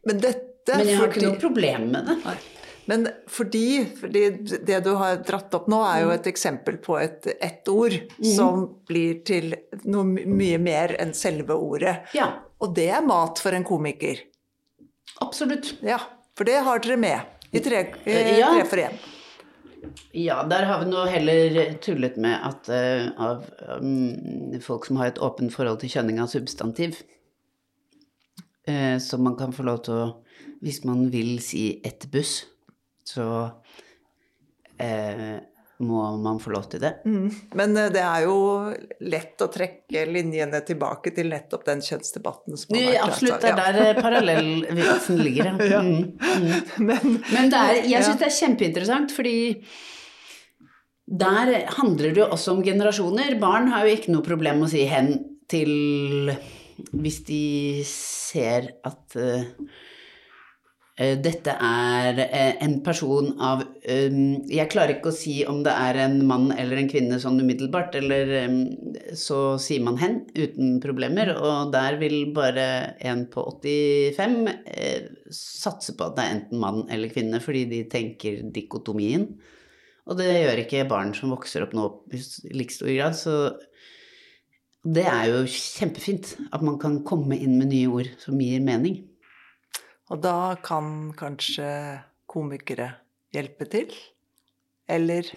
Men 0.08 0.22
dette 0.22 0.78
Men 0.78 0.88
jeg 0.88 1.00
har 1.00 1.12
ikke 1.12 1.26
noe 1.26 1.42
problem 1.42 1.90
med 1.96 2.10
det. 2.12 2.38
Men 2.90 3.06
fordi, 3.30 3.86
fordi 4.00 4.24
det 4.66 4.80
du 4.86 4.92
har 4.98 5.20
dratt 5.22 5.54
opp 5.54 5.68
nå, 5.70 5.78
er 5.86 6.04
jo 6.08 6.14
et 6.16 6.30
eksempel 6.32 6.80
på 6.82 6.96
et, 6.98 7.28
ett 7.38 7.70
ord 7.70 7.94
som 8.26 8.64
blir 8.90 9.20
til 9.28 9.54
noe 9.86 10.26
mye 10.26 10.58
mer 10.62 10.96
enn 10.98 11.14
selve 11.14 11.54
ordet. 11.54 12.00
Ja, 12.18 12.32
Og 12.60 12.74
det 12.76 12.90
er 12.92 13.06
mat 13.06 13.40
for 13.40 13.56
en 13.56 13.64
komiker. 13.68 14.26
absolutt. 15.22 15.76
Ja, 15.86 16.00
for 16.36 16.50
det 16.50 16.58
har 16.66 16.82
dere 16.82 16.98
med 16.98 17.20
i 17.52 17.60
Tre, 17.60 17.86
i 18.06 18.12
Eh, 18.12 18.38
ja. 18.40 18.50
tre 18.54 18.66
for 18.66 18.78
én. 18.78 18.98
Ja, 20.12 20.44
der 20.44 20.66
har 20.66 20.84
vi 20.84 20.90
nå 20.92 21.06
heller 21.06 21.74
tullet 21.82 22.18
med 22.18 22.36
at 22.44 22.68
uh, 22.70 23.10
av 23.18 23.46
um, 23.80 24.60
folk 24.62 24.86
som 24.86 24.98
har 25.00 25.14
et 25.14 25.22
åpent 25.24 25.54
forhold 25.54 25.80
til 25.80 25.90
kjønning 25.94 26.20
av 26.20 26.28
substantiv, 26.28 27.00
uh, 28.70 28.98
så 29.00 29.18
man 29.18 29.38
kan 29.40 29.54
få 29.56 29.64
lov 29.64 29.84
til 29.86 29.94
å, 29.94 30.08
hvis 30.62 30.84
man 30.86 31.08
vil 31.14 31.38
si 31.44 31.82
ett 31.86 32.10
buss, 32.12 32.42
så 33.10 33.26
eh, 34.78 35.40
må 35.80 36.02
man 36.20 36.40
få 36.44 36.52
lov 36.52 36.66
til 36.74 36.82
det. 36.84 36.92
Mm. 37.08 37.30
Men 37.56 37.78
eh, 37.80 37.90
det 37.96 38.02
er 38.04 38.26
jo 38.28 38.36
lett 39.10 39.42
å 39.46 39.48
trekke 39.52 40.04
linjene 40.12 40.60
tilbake 40.68 41.14
til 41.16 41.30
nettopp 41.32 41.64
den 41.70 41.84
kjønnsdebatten 41.86 42.60
som 42.60 42.76
har 42.76 42.84
vært. 42.90 43.06
absolutt, 43.08 43.40
det 43.46 43.54
er 43.54 43.62
der 43.62 43.80
eh, 43.86 44.02
parallellvitsen 44.04 45.22
ligger. 45.24 45.54
Ja. 45.70 45.84
Mm, 45.90 46.12
mm. 46.20 46.84
Men, 46.86 47.16
Men 47.32 47.50
det 47.52 47.60
er, 47.60 47.74
jeg 47.80 47.92
Ja. 47.94 48.02
syns 48.06 48.20
det 48.20 48.28
er 48.28 48.36
kjempeinteressant, 48.38 49.14
fordi 49.16 49.38
der 51.10 51.52
handler 51.80 52.12
det 52.14 52.22
jo 52.22 52.28
også 52.30 52.54
om 52.58 52.64
generasjoner. 52.64 53.40
Barn 53.42 53.72
har 53.74 53.88
jo 53.88 53.96
ikke 53.98 54.14
noe 54.14 54.26
problem 54.26 54.60
med 54.62 54.68
å 54.70 54.72
si 54.76 54.84
'hen' 54.86 55.16
til 55.50 56.36
hvis 56.94 57.24
de 57.28 57.84
ser 57.88 58.70
at 58.88 59.16
eh, 59.20 59.48
dette 61.00 61.54
er 61.64 62.18
eh, 62.26 62.58
en 62.60 62.74
person 62.84 63.30
av 63.40 63.62
eh, 63.88 64.12
Jeg 64.52 64.68
klarer 64.74 64.98
ikke 64.98 65.14
å 65.14 65.16
si 65.16 65.38
om 65.48 65.62
det 65.64 65.72
er 65.72 65.96
en 66.04 66.18
mann 66.28 66.50
eller 66.52 66.82
en 66.82 66.90
kvinne 66.92 67.22
sånn 67.24 67.40
umiddelbart, 67.40 67.96
eller 67.96 68.34
eh, 68.42 68.58
så 69.16 69.56
sier 69.64 69.86
man 69.86 69.96
'hen' 70.02 70.18
uten 70.36 70.82
problemer, 70.84 71.32
og 71.40 71.72
der 71.72 71.96
vil 72.02 72.34
bare 72.36 72.98
en 73.00 73.24
på 73.32 73.46
85 73.62 74.36
eh, 74.66 75.08
satse 75.32 75.96
på 75.96 76.10
at 76.10 76.18
det 76.18 76.26
er 76.26 76.36
enten 76.36 76.60
mann 76.60 76.84
eller 76.92 77.14
kvinne, 77.14 77.40
fordi 77.40 77.64
de 77.72 77.84
tenker 77.88 78.44
dikotomien. 78.52 79.30
Og 80.10 80.20
det 80.20 80.28
gjør 80.28 80.64
ikke 80.66 80.88
barn 80.90 81.14
som 81.16 81.32
vokser 81.32 81.64
opp 81.64 81.78
nå 81.78 81.86
i 82.12 82.20
like 82.60 82.76
stor 82.76 82.92
grad, 82.92 83.16
så 83.16 83.36
det 84.84 85.08
er 85.08 85.32
jo 85.32 85.46
kjempefint 85.48 86.36
at 86.52 86.64
man 86.66 86.76
kan 86.82 87.00
komme 87.08 87.40
inn 87.40 87.56
med 87.60 87.72
nye 87.72 87.88
ord 87.88 88.12
som 88.20 88.40
gir 88.42 88.60
mening. 88.64 89.06
Og 90.10 90.22
da 90.24 90.56
kan 90.66 91.12
kanskje 91.18 91.70
komikere 92.30 92.92
hjelpe 93.34 93.68
til? 93.70 93.94
Eller 94.90 95.28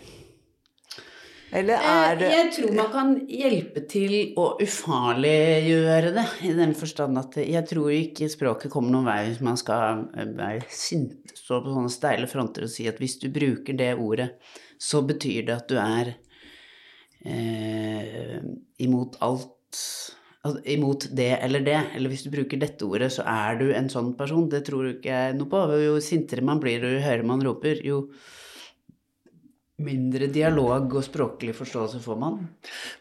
Eller 1.53 1.77
er 1.85 2.17
det 2.17 2.29
Eh, 2.31 2.37
Jeg 2.39 2.53
tror 2.57 2.75
man 2.75 2.93
kan 2.93 3.11
hjelpe 3.29 3.83
til 3.87 4.33
å 4.41 4.57
ufarliggjøre 4.63 6.13
det, 6.17 6.25
i 6.49 6.55
den 6.57 6.73
forstand 6.75 7.19
at 7.21 7.37
jeg 7.37 7.69
tror 7.69 7.91
ikke 7.93 8.31
språket 8.33 8.73
kommer 8.73 8.95
noen 8.95 9.05
vei 9.11 9.19
hvis 9.29 9.43
man 9.45 9.61
skal 9.61 10.07
eh, 10.17 10.33
være 10.33 10.65
sint, 10.73 11.35
stå 11.37 11.61
på 11.61 11.75
sånne 11.75 11.93
steile 11.93 12.31
fronter 12.31 12.65
og 12.65 12.73
si 12.73 12.89
at 12.89 12.97
hvis 13.03 13.19
du 13.21 13.29
bruker 13.29 13.77
det 13.77 13.93
ordet, 14.01 14.31
så 14.81 15.03
betyr 15.05 15.45
det 15.51 15.59
at 15.59 15.69
du 15.69 15.77
er 15.77 16.15
eh, 17.29 18.41
imot 18.81 19.21
alt 19.21 19.83
Imot 20.43 21.07
det 21.15 21.37
eller 21.39 21.63
det. 21.63 21.79
Eller 21.95 22.11
hvis 22.11 22.25
du 22.27 22.31
bruker 22.33 22.59
dette 22.59 22.83
ordet, 22.83 23.13
så 23.15 23.23
er 23.31 23.61
du 23.61 23.69
en 23.71 23.91
sånn 23.93 24.13
person. 24.19 24.49
Det 24.51 24.65
tror 24.67 24.89
ikke 24.91 25.11
jeg 25.11 25.37
noe 25.39 25.51
på. 25.51 25.61
Jo 25.79 25.99
sintere 26.03 26.43
man 26.43 26.63
blir, 26.63 26.83
og 26.83 26.97
jo 26.97 27.03
høyere 27.05 27.29
man 27.29 27.45
roper, 27.47 27.79
jo 27.87 28.09
mindre 29.83 30.29
dialog 30.31 30.93
og 30.95 31.05
språklig 31.07 31.55
forståelse 31.59 32.03
får 32.03 32.19
man. 32.19 32.41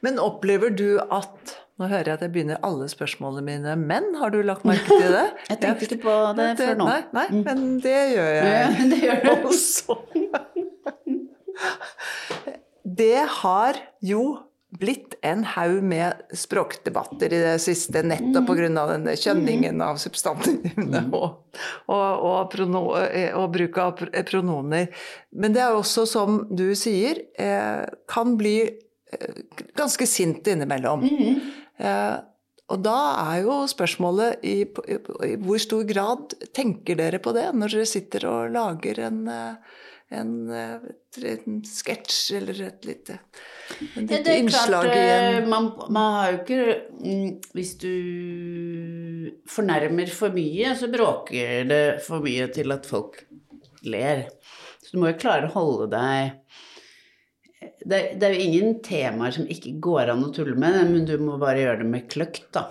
Men 0.05 0.21
opplever 0.21 0.73
du 0.73 1.01
at 1.09 1.57
Nå 1.81 1.87
hører 1.89 2.11
jeg 2.11 2.17
at 2.19 2.23
jeg 2.25 2.31
begynner 2.35 2.59
alle 2.67 2.85
spørsmålene 2.91 3.41
mine 3.41 3.71
Men 3.79 4.11
har 4.19 4.29
du 4.29 4.41
lagt 4.45 4.67
merke 4.69 4.85
til 4.85 5.15
det? 5.15 5.23
Jeg 5.49 5.57
tenkte 5.63 5.87
ikke 5.87 5.97
på 6.03 6.17
det 6.37 6.49
før 6.59 6.75
nå. 6.77 6.85
Nei, 6.85 6.99
nei 7.15 7.23
men 7.41 7.63
det 7.81 8.01
gjør 8.11 8.29
jeg. 8.35 8.85
Det 8.91 8.99
gjør 9.01 9.29
også. 9.39 9.95
Det 13.01 13.23
har 13.41 13.79
jo 14.05 14.21
blitt 14.81 15.15
en 15.25 15.43
haug 15.53 15.83
med 15.85 16.23
språkdebatter 16.35 17.33
i 17.33 17.41
det 17.43 17.55
siste, 17.63 18.01
nettopp 18.05 18.49
pga. 18.49 18.85
denne 18.89 19.15
kjønningen 19.19 19.81
av 19.85 19.99
substantivene 20.01 21.03
og, 21.17 21.59
og, 21.91 22.09
og, 22.27 22.39
prono, 22.53 22.83
og 22.97 23.45
bruk 23.53 23.77
av 23.81 23.93
pronomer. 23.99 24.25
prononer. 24.31 25.05
Men 25.31 25.55
det 25.55 25.63
er 25.63 25.77
også, 25.77 26.07
som 26.09 26.41
du 26.49 26.71
sier, 26.77 27.21
eh, 27.39 27.85
kan 28.11 28.35
bli 28.39 28.57
eh, 28.65 29.39
ganske 29.77 30.07
sint 30.09 30.47
innimellom. 30.47 31.05
Eh, 31.81 32.17
og 32.71 32.79
da 32.85 32.97
er 33.33 33.41
jo 33.43 33.61
spørsmålet 33.67 34.43
i, 34.47 34.57
i, 34.63 34.97
i 35.27 35.31
hvor 35.41 35.59
stor 35.59 35.83
grad 35.87 36.35
tenker 36.55 36.99
dere 36.99 37.19
på 37.23 37.33
det 37.35 37.49
når 37.57 37.75
dere 37.75 37.89
sitter 37.89 38.27
og 38.29 38.53
lager 38.53 39.01
en, 39.09 39.25
eh, 39.27 39.79
en, 40.11 40.31
eh, 40.51 40.87
en 41.31 41.61
sketsj 41.67 42.35
eller 42.39 42.61
et 42.67 42.87
lite, 42.87 43.17
en 43.95 44.09
Ja, 44.09 44.19
det 44.19 44.33
er 44.33 44.49
klart, 44.49 44.87
innslag 44.87 44.89
i 44.91 45.05
eh, 45.07 45.47
man, 45.47 45.71
man 45.89 46.17
har 46.17 46.31
jo 46.33 46.39
ikke 46.41 46.63
mm, 46.99 47.29
Hvis 47.55 47.73
du 47.81 47.93
fornærmer 49.49 50.11
for 50.11 50.35
mye, 50.35 50.75
så 50.75 50.91
bråker 50.91 51.65
det 51.69 51.83
for 52.05 52.23
mye 52.25 52.49
til 52.51 52.75
at 52.75 52.87
folk 52.89 53.23
ler. 53.87 54.27
Så 54.83 54.93
du 54.93 55.01
må 55.01 55.13
jo 55.13 55.21
klare 55.21 55.47
å 55.47 55.55
holde 55.55 55.89
deg 55.95 56.37
det, 57.61 57.99
det 58.21 58.25
er 58.25 58.35
jo 58.35 58.45
ingen 58.45 58.79
temaer 58.85 59.33
som 59.35 59.49
ikke 59.49 59.75
går 59.81 60.11
an 60.13 60.23
å 60.25 60.31
tulle 60.33 60.57
med, 60.59 60.79
men 60.91 61.05
du 61.05 61.15
må 61.21 61.37
bare 61.41 61.63
gjøre 61.63 61.81
det 61.81 61.89
med 61.89 62.07
kløkt, 62.13 62.47
da. 62.53 62.67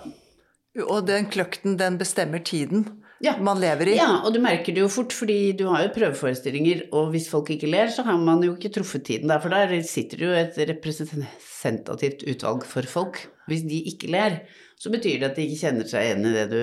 Og 0.85 1.07
den 1.07 1.27
kløkten, 1.31 1.75
den 1.79 1.97
bestemmer 1.99 2.43
tiden 2.47 2.85
Ja. 3.21 3.35
man 3.39 3.59
lever 3.61 3.91
i. 3.91 3.97
Ja, 3.99 4.21
og 4.25 4.33
du 4.35 4.39
merker 4.43 4.73
det 4.73 4.83
jo 4.83 4.89
fort, 4.91 5.13
fordi 5.15 5.53
du 5.57 5.67
har 5.69 5.85
jo 5.85 5.93
prøveforestillinger, 5.95 6.87
og 6.97 7.11
hvis 7.13 7.29
folk 7.31 7.51
ikke 7.53 7.69
ler, 7.69 7.91
så 7.93 8.05
har 8.07 8.17
man 8.21 8.43
jo 8.45 8.55
ikke 8.55 8.73
truffet 8.77 9.05
tiden 9.07 9.31
der, 9.31 9.41
for 9.43 9.53
der 9.53 9.73
sitter 9.87 10.21
det 10.21 10.27
jo 10.27 10.39
et 10.39 10.59
representativt 10.71 12.25
utvalg 12.31 12.65
for 12.67 12.89
folk. 12.89 13.21
Hvis 13.49 13.65
de 13.67 13.83
ikke 13.91 14.11
ler, 14.13 14.41
så 14.81 14.89
betyr 14.93 15.19
det 15.21 15.29
at 15.29 15.37
de 15.37 15.45
ikke 15.45 15.61
kjenner 15.67 15.89
seg 15.89 16.07
igjen 16.07 16.25
i 16.25 16.33
det 16.33 16.47
du 16.49 16.61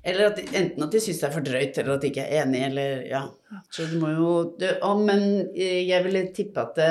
Eller 0.00 0.30
at 0.30 0.38
de, 0.38 0.46
enten 0.56 0.86
at 0.86 0.94
de 0.94 1.02
syns 1.04 1.18
det 1.20 1.26
er 1.28 1.34
for 1.34 1.44
drøyt, 1.44 1.80
eller 1.80 1.96
at 1.96 2.04
de 2.04 2.08
ikke 2.12 2.24
er 2.24 2.46
enig, 2.46 2.62
eller 2.70 3.02
ja. 3.10 3.26
Så 3.74 3.84
du 3.90 3.98
må 4.00 4.14
jo 4.14 4.30
det, 4.60 4.78
å, 4.86 4.94
Men 4.96 5.26
eh, 5.52 5.82
jeg 5.84 6.06
ville 6.06 6.24
tippe 6.36 6.64
at 6.64 6.78
det, 6.78 6.88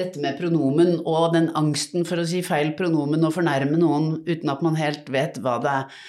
dette 0.00 0.22
med 0.22 0.38
pronomen 0.38 0.96
og 1.02 1.34
den 1.34 1.50
angsten 1.58 2.06
for 2.08 2.22
å 2.22 2.24
si 2.28 2.40
feil 2.46 2.72
pronomen 2.78 3.26
og 3.26 3.34
fornærme 3.36 3.76
noen 3.80 4.14
uten 4.24 4.52
at 4.52 4.64
man 4.64 4.78
helt 4.78 5.10
vet 5.12 5.40
hva 5.42 5.58
det 5.60 5.74
er 5.74 5.84
eh, 5.84 6.08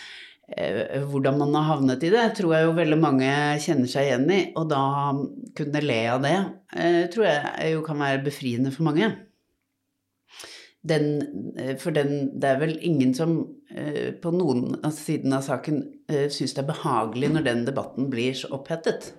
hvordan 1.12 1.38
man 1.40 1.56
har 1.56 1.68
havnet 1.70 2.04
i 2.04 2.12
det, 2.14 2.24
tror 2.38 2.56
jeg 2.56 2.68
jo 2.68 2.78
veldig 2.78 2.98
mange 3.00 3.32
kjenner 3.64 3.90
seg 3.92 4.08
igjen 4.08 4.26
i. 4.34 4.40
Og 4.60 4.70
da 4.72 4.84
kunne 5.58 5.84
le 5.84 6.00
av 6.12 6.24
det, 6.26 6.38
eh, 6.76 7.04
tror 7.14 7.28
jeg 7.28 7.76
jo 7.76 7.84
kan 7.86 8.02
være 8.02 8.24
befriende 8.26 8.74
for 8.76 8.90
mange. 8.90 9.12
Den, 10.82 11.54
eh, 11.58 11.76
for 11.78 11.94
den, 11.94 12.40
det 12.40 12.50
er 12.50 12.60
vel 12.60 12.78
ingen 12.82 13.14
som 13.14 13.36
eh, 13.70 14.12
på 14.18 14.32
noen 14.34 14.80
av 14.84 14.96
siden 14.98 15.34
av 15.38 15.46
saken 15.46 15.84
eh, 16.10 16.28
syns 16.34 16.56
det 16.58 16.64
er 16.64 16.72
behagelig 16.72 17.30
når 17.36 17.46
den 17.46 17.66
debatten 17.68 18.10
blir 18.10 18.34
så 18.38 18.50
opphettet. 18.58 19.12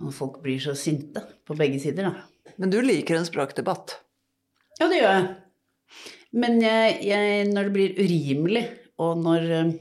Og 0.00 0.14
folk 0.14 0.40
blir 0.42 0.60
så 0.62 0.74
sinte 0.78 1.22
på 1.44 1.56
begge 1.58 1.80
sider, 1.82 2.08
da. 2.08 2.54
Men 2.56 2.72
du 2.72 2.80
liker 2.82 3.18
en 3.18 3.28
språkdebatt. 3.28 3.98
Ja, 4.80 4.88
det 4.88 5.02
gjør 5.02 5.14
jeg. 5.18 5.28
Men 6.40 6.60
jeg, 6.62 7.00
jeg, 7.04 7.46
når 7.50 7.68
det 7.68 7.74
blir 7.74 7.96
urimelig, 7.98 8.64
og 9.02 9.20
når 9.20 9.48
eh, 9.58 9.72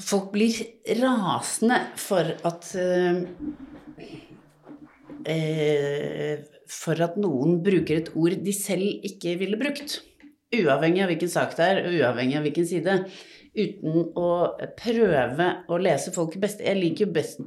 folk 0.00 0.30
blir 0.34 0.54
rasende 1.00 1.80
for 2.00 2.32
at 2.48 2.70
eh, 2.78 3.20
eh, 5.30 6.46
For 6.70 7.02
at 7.02 7.18
noen 7.20 7.58
bruker 7.66 7.98
et 7.98 8.12
ord 8.14 8.36
de 8.44 8.54
selv 8.54 9.06
ikke 9.06 9.34
ville 9.40 9.58
brukt. 9.60 9.98
Uavhengig 10.54 11.02
av 11.02 11.10
hvilken 11.10 11.30
sak 11.30 11.56
det 11.58 11.66
er, 11.66 11.80
og 11.86 11.98
uavhengig 11.98 12.38
av 12.38 12.46
hvilken 12.46 12.66
side. 12.66 12.94
Uten 13.50 14.04
å 14.18 14.30
prøve 14.78 15.48
å 15.66 15.78
lese 15.82 16.14
folk 16.14 16.36
best. 16.42 16.62
Jeg 16.62 16.78
liker 16.78 17.06
jo 17.06 17.14
best 17.14 17.42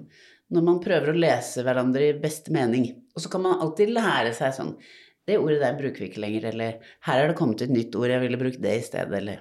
når 0.53 0.65
man 0.67 0.81
prøver 0.83 1.13
å 1.13 1.17
lese 1.17 1.63
hverandre 1.65 2.11
i 2.11 2.19
beste 2.19 2.51
mening. 2.53 2.89
Og 3.15 3.23
så 3.23 3.31
kan 3.31 3.45
man 3.45 3.63
alltid 3.63 3.95
lære 3.95 4.35
seg 4.35 4.53
sånn 4.57 4.75
Det 5.23 5.37
ordet 5.39 5.61
der 5.61 5.77
bruker 5.79 6.03
vi 6.03 6.09
ikke 6.09 6.19
lenger, 6.19 6.49
eller 6.49 6.81
her 7.07 7.21
er 7.21 7.29
det 7.31 7.37
kommet 7.39 7.61
et 7.63 7.71
nytt 7.71 7.95
ord, 7.95 8.11
jeg 8.11 8.19
ville 8.25 8.39
brukt 8.41 8.59
det 8.59 8.73
i 8.75 8.83
stedet, 8.83 9.21
eller 9.21 9.39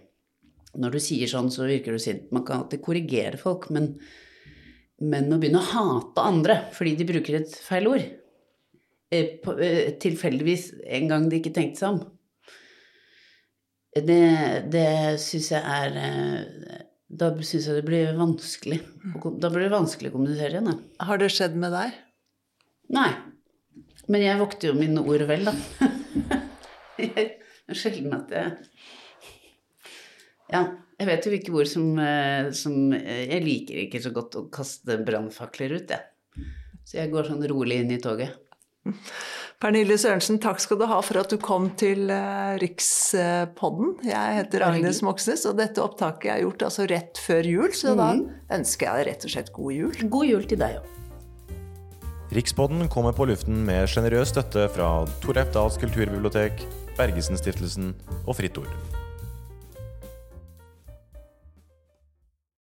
Når 0.80 0.94
du 0.94 1.00
sier 1.04 1.28
sånn, 1.28 1.50
så 1.52 1.66
virker 1.68 1.92
du 1.92 2.00
sint. 2.00 2.30
Man 2.32 2.46
kan 2.48 2.62
alltid 2.62 2.80
korrigere 2.84 3.40
folk, 3.40 3.68
men, 3.74 3.90
men 5.04 5.28
å 5.32 5.38
begynne 5.40 5.60
å 5.60 5.70
hate 5.72 6.24
andre 6.24 6.58
fordi 6.72 6.94
de 7.00 7.08
bruker 7.08 7.40
et 7.42 7.56
feil 7.60 7.90
ord 7.90 8.04
eh, 9.12 9.34
eh, 9.36 9.90
Tilfeldigvis 10.00 10.70
en 10.98 11.10
gang 11.10 11.28
de 11.28 11.40
ikke 11.42 11.52
tenkte 11.58 11.82
seg 11.82 11.98
om. 11.98 12.00
Det, 13.92 14.22
det 14.72 14.88
syns 15.20 15.50
jeg 15.52 15.60
er 15.60 15.98
eh, 16.00 16.78
Da 17.20 17.28
syns 17.44 17.68
jeg 17.68 17.76
det 17.76 17.84
blir 17.84 18.16
vanskelig. 18.16 18.80
Da 19.36 19.52
blir 19.52 19.66
det 19.66 19.74
vanskelig 19.74 20.08
å 20.08 20.16
kommunisere 20.16 20.56
igjen, 20.56 20.72
da. 20.72 21.04
Har 21.04 21.20
det 21.20 21.28
skjedd 21.34 21.58
med 21.60 21.76
deg? 21.76 22.00
Nei. 22.96 23.10
Men 24.08 24.24
jeg 24.24 24.40
vokter 24.40 24.72
jo 24.72 24.78
mine 24.80 25.04
ord 25.04 25.28
vel, 25.28 25.44
da. 25.50 25.52
det 26.96 27.12
er 27.12 27.76
sjelden 27.76 28.16
at 28.16 28.32
jeg 28.32 28.56
Ja, 30.52 30.66
jeg 31.00 31.08
vet 31.08 31.24
jo 31.26 31.32
hvilke 31.32 31.54
ord 31.56 31.66
som, 31.70 31.86
eh, 31.98 32.50
som 32.52 32.92
eh, 32.92 33.24
Jeg 33.30 33.42
liker 33.46 33.80
ikke 33.86 34.02
så 34.04 34.12
godt 34.14 34.36
å 34.38 34.46
kaste 34.52 34.98
brannfakler 35.06 35.78
ut, 35.80 35.90
jeg. 35.90 36.46
Så 36.84 36.98
jeg 36.98 37.10
går 37.12 37.28
sånn 37.30 37.44
rolig 37.48 37.80
inn 37.82 37.90
i 37.94 37.98
toget. 38.02 38.34
Pernille 39.62 39.94
Sørensen, 39.94 40.40
takk 40.42 40.58
skal 40.58 40.80
du 40.80 40.86
ha 40.90 40.96
for 41.06 41.20
at 41.20 41.30
du 41.30 41.36
kom 41.38 41.68
til 41.78 42.10
eh, 42.10 42.56
Rikspodden. 42.58 43.92
Jeg 44.08 44.38
heter 44.40 44.64
Agnes. 44.66 44.98
Moxnes, 45.06 45.44
og 45.46 45.56
dette 45.60 45.78
opptaket 45.82 46.32
er 46.34 46.40
gjort 46.42 46.64
altså 46.66 46.88
rett 46.90 47.20
før 47.22 47.46
jul, 47.46 47.68
så 47.78 47.94
da 47.96 48.08
Mhm. 48.16 48.24
ønsker 48.58 48.86
jeg 48.88 48.96
deg 48.98 49.06
rett 49.12 49.24
og 49.24 49.30
slett 49.30 49.52
god 49.52 49.72
jul. 49.72 49.94
God 50.10 50.26
jul 50.26 50.44
til 50.50 50.58
deg 50.58 50.80
òg. 50.80 50.88
Rikspodden 52.32 52.88
kommer 52.88 53.12
på 53.12 53.26
luften 53.28 53.62
med 53.64 53.86
sjenerøs 53.86 54.32
støtte 54.32 54.66
fra 54.72 55.04
Torleif 55.20 55.52
Dahls 55.52 55.76
kulturbibliotek, 55.78 56.64
Bergesen-stiftelsen 56.96 57.94
og 58.26 58.34
Fritt 58.36 58.56
Ord. 58.58 58.72